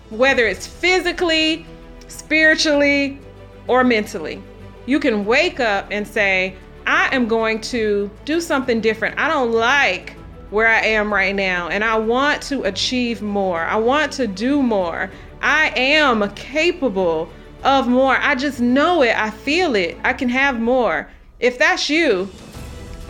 whether 0.10 0.46
it's 0.46 0.68
physically, 0.68 1.66
spiritually, 2.08 3.20
or 3.68 3.84
mentally 3.84 4.42
you 4.88 5.00
can 5.00 5.26
wake 5.26 5.60
up 5.60 5.86
and 5.92 6.08
say, 6.08 6.56
I 6.88 7.14
am 7.14 7.28
going 7.28 7.62
to 7.62 8.10
do 8.26 8.42
something 8.42 8.82
different. 8.82 9.20
I 9.20 9.28
don't 9.28 9.52
like 9.52 10.16
where 10.50 10.68
I 10.68 10.80
am 10.80 11.14
right 11.14 11.36
now, 11.36 11.68
and 11.68 11.84
I 11.84 11.98
want 11.98 12.42
to 12.44 12.64
achieve 12.64 13.22
more. 13.22 13.60
I 13.60 13.76
want 13.76 14.14
to 14.14 14.28
do 14.28 14.64
more. 14.64 15.12
I 15.42 15.74
am 15.76 16.28
capable 16.36 17.30
of 17.64 17.90
more. 17.90 18.18
I 18.18 18.34
just 18.34 18.62
know 18.62 19.04
it. 19.04 19.16
I 19.18 19.30
feel 19.30 19.76
it. 19.76 19.98
I 20.06 20.14
can 20.14 20.30
have 20.30 20.60
more. 20.60 21.10
If 21.42 21.60
that's 21.60 21.90
you, 21.90 22.30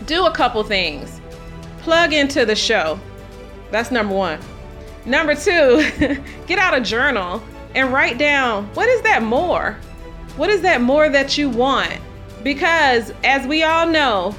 do 0.06 0.26
a 0.26 0.32
couple 0.32 0.62
things. 0.64 1.20
Plug 1.78 2.12
into 2.12 2.44
the 2.44 2.56
show. 2.56 2.98
That's 3.70 3.92
number 3.92 4.14
one. 4.14 4.40
Number 5.06 5.36
two, 5.36 5.88
get 6.46 6.58
out 6.58 6.76
a 6.76 6.80
journal 6.80 7.42
and 7.74 7.92
write 7.92 8.18
down 8.18 8.66
what 8.74 8.88
is 8.88 9.00
that 9.02 9.22
more? 9.22 9.78
What 10.38 10.50
is 10.50 10.60
that 10.60 10.80
more 10.80 11.08
that 11.08 11.36
you 11.36 11.50
want? 11.50 11.98
Because 12.44 13.12
as 13.24 13.44
we 13.44 13.64
all 13.64 13.88
know, 13.88 14.36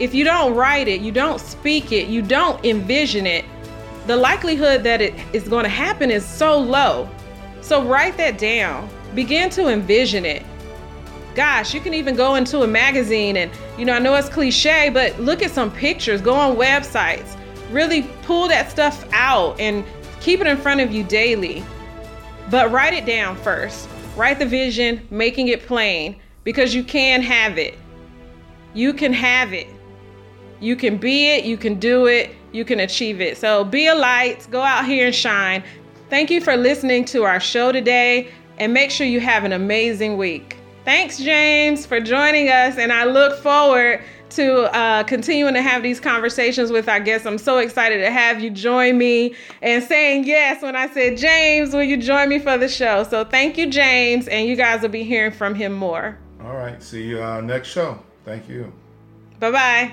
if 0.00 0.12
you 0.12 0.24
don't 0.24 0.52
write 0.56 0.88
it, 0.88 1.00
you 1.00 1.12
don't 1.12 1.40
speak 1.40 1.92
it, 1.92 2.08
you 2.08 2.22
don't 2.22 2.64
envision 2.64 3.24
it, 3.24 3.44
the 4.08 4.16
likelihood 4.16 4.82
that 4.82 5.00
it 5.00 5.14
is 5.32 5.46
going 5.46 5.62
to 5.62 5.70
happen 5.70 6.10
is 6.10 6.26
so 6.26 6.58
low. 6.58 7.08
So 7.60 7.84
write 7.84 8.16
that 8.16 8.36
down. 8.36 8.90
Begin 9.14 9.48
to 9.50 9.68
envision 9.68 10.24
it. 10.24 10.42
Gosh, 11.36 11.72
you 11.72 11.80
can 11.80 11.94
even 11.94 12.16
go 12.16 12.34
into 12.34 12.62
a 12.62 12.66
magazine 12.66 13.36
and, 13.36 13.48
you 13.78 13.84
know, 13.84 13.92
I 13.92 14.00
know 14.00 14.16
it's 14.16 14.28
cliche, 14.28 14.90
but 14.92 15.20
look 15.20 15.40
at 15.40 15.52
some 15.52 15.70
pictures, 15.70 16.20
go 16.20 16.34
on 16.34 16.56
websites, 16.56 17.36
really 17.70 18.02
pull 18.22 18.48
that 18.48 18.72
stuff 18.72 19.06
out 19.12 19.60
and 19.60 19.84
keep 20.20 20.40
it 20.40 20.48
in 20.48 20.56
front 20.56 20.80
of 20.80 20.90
you 20.90 21.04
daily. 21.04 21.62
But 22.50 22.72
write 22.72 22.92
it 22.92 23.06
down 23.06 23.36
first. 23.36 23.88
Write 24.18 24.40
the 24.40 24.46
vision, 24.46 25.06
making 25.10 25.46
it 25.46 25.64
plain 25.64 26.20
because 26.42 26.74
you 26.74 26.82
can 26.82 27.22
have 27.22 27.56
it. 27.56 27.78
You 28.74 28.92
can 28.92 29.12
have 29.12 29.52
it. 29.52 29.68
You 30.58 30.74
can 30.74 30.96
be 30.96 31.28
it, 31.28 31.44
you 31.44 31.56
can 31.56 31.78
do 31.78 32.06
it, 32.06 32.34
you 32.50 32.64
can 32.64 32.80
achieve 32.80 33.20
it. 33.20 33.38
So 33.38 33.62
be 33.62 33.86
a 33.86 33.94
light, 33.94 34.48
go 34.50 34.60
out 34.60 34.84
here 34.86 35.06
and 35.06 35.14
shine. 35.14 35.62
Thank 36.10 36.32
you 36.32 36.40
for 36.40 36.56
listening 36.56 37.04
to 37.04 37.22
our 37.22 37.38
show 37.38 37.70
today 37.70 38.32
and 38.58 38.74
make 38.74 38.90
sure 38.90 39.06
you 39.06 39.20
have 39.20 39.44
an 39.44 39.52
amazing 39.52 40.16
week. 40.16 40.56
Thanks, 40.84 41.18
James, 41.18 41.86
for 41.86 42.00
joining 42.00 42.48
us, 42.48 42.76
and 42.76 42.92
I 42.92 43.04
look 43.04 43.40
forward 43.40 44.02
to 44.30 44.74
uh, 44.74 45.04
continuing 45.04 45.54
to 45.54 45.62
have 45.62 45.82
these 45.82 46.00
conversations 46.00 46.70
with 46.70 46.88
our 46.88 47.00
guests. 47.00 47.26
I'm 47.26 47.38
so 47.38 47.58
excited 47.58 47.98
to 47.98 48.10
have 48.10 48.40
you 48.40 48.50
join 48.50 48.98
me 48.98 49.34
and 49.62 49.82
saying 49.82 50.24
yes 50.24 50.62
when 50.62 50.76
I 50.76 50.88
said, 50.88 51.16
James, 51.16 51.72
will 51.72 51.82
you 51.82 51.96
join 51.96 52.28
me 52.28 52.38
for 52.38 52.58
the 52.58 52.68
show? 52.68 53.04
So 53.04 53.24
thank 53.24 53.56
you, 53.56 53.70
James, 53.70 54.28
and 54.28 54.48
you 54.48 54.56
guys 54.56 54.82
will 54.82 54.88
be 54.88 55.04
hearing 55.04 55.32
from 55.32 55.54
him 55.54 55.72
more. 55.72 56.18
All 56.44 56.54
right. 56.54 56.82
See 56.82 57.04
you 57.04 57.22
uh, 57.22 57.40
next 57.40 57.68
show. 57.68 57.98
Thank 58.24 58.48
you. 58.48 58.72
Bye 59.40 59.50
bye. 59.50 59.92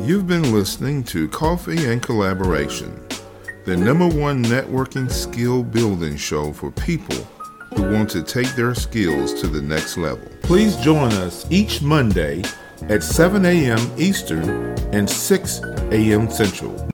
You've 0.00 0.26
been 0.26 0.52
listening 0.52 1.04
to 1.04 1.28
Coffee 1.28 1.86
and 1.90 2.02
Collaboration, 2.02 3.06
the 3.64 3.76
number 3.76 4.06
one 4.06 4.44
networking 4.44 5.10
skill 5.10 5.62
building 5.62 6.16
show 6.16 6.52
for 6.52 6.70
people 6.70 7.16
who 7.74 7.82
want 7.82 8.10
to 8.10 8.22
take 8.22 8.48
their 8.56 8.74
skills 8.74 9.40
to 9.40 9.46
the 9.46 9.62
next 9.62 9.96
level. 9.96 10.28
Please 10.42 10.76
join 10.76 11.12
us 11.12 11.46
each 11.50 11.82
Monday 11.82 12.42
at 12.88 13.02
7 13.02 13.44
a.m. 13.44 13.78
Eastern 13.96 14.48
and 14.92 15.08
6 15.08 15.60
a.m. 15.90 16.30
Central. 16.30 16.90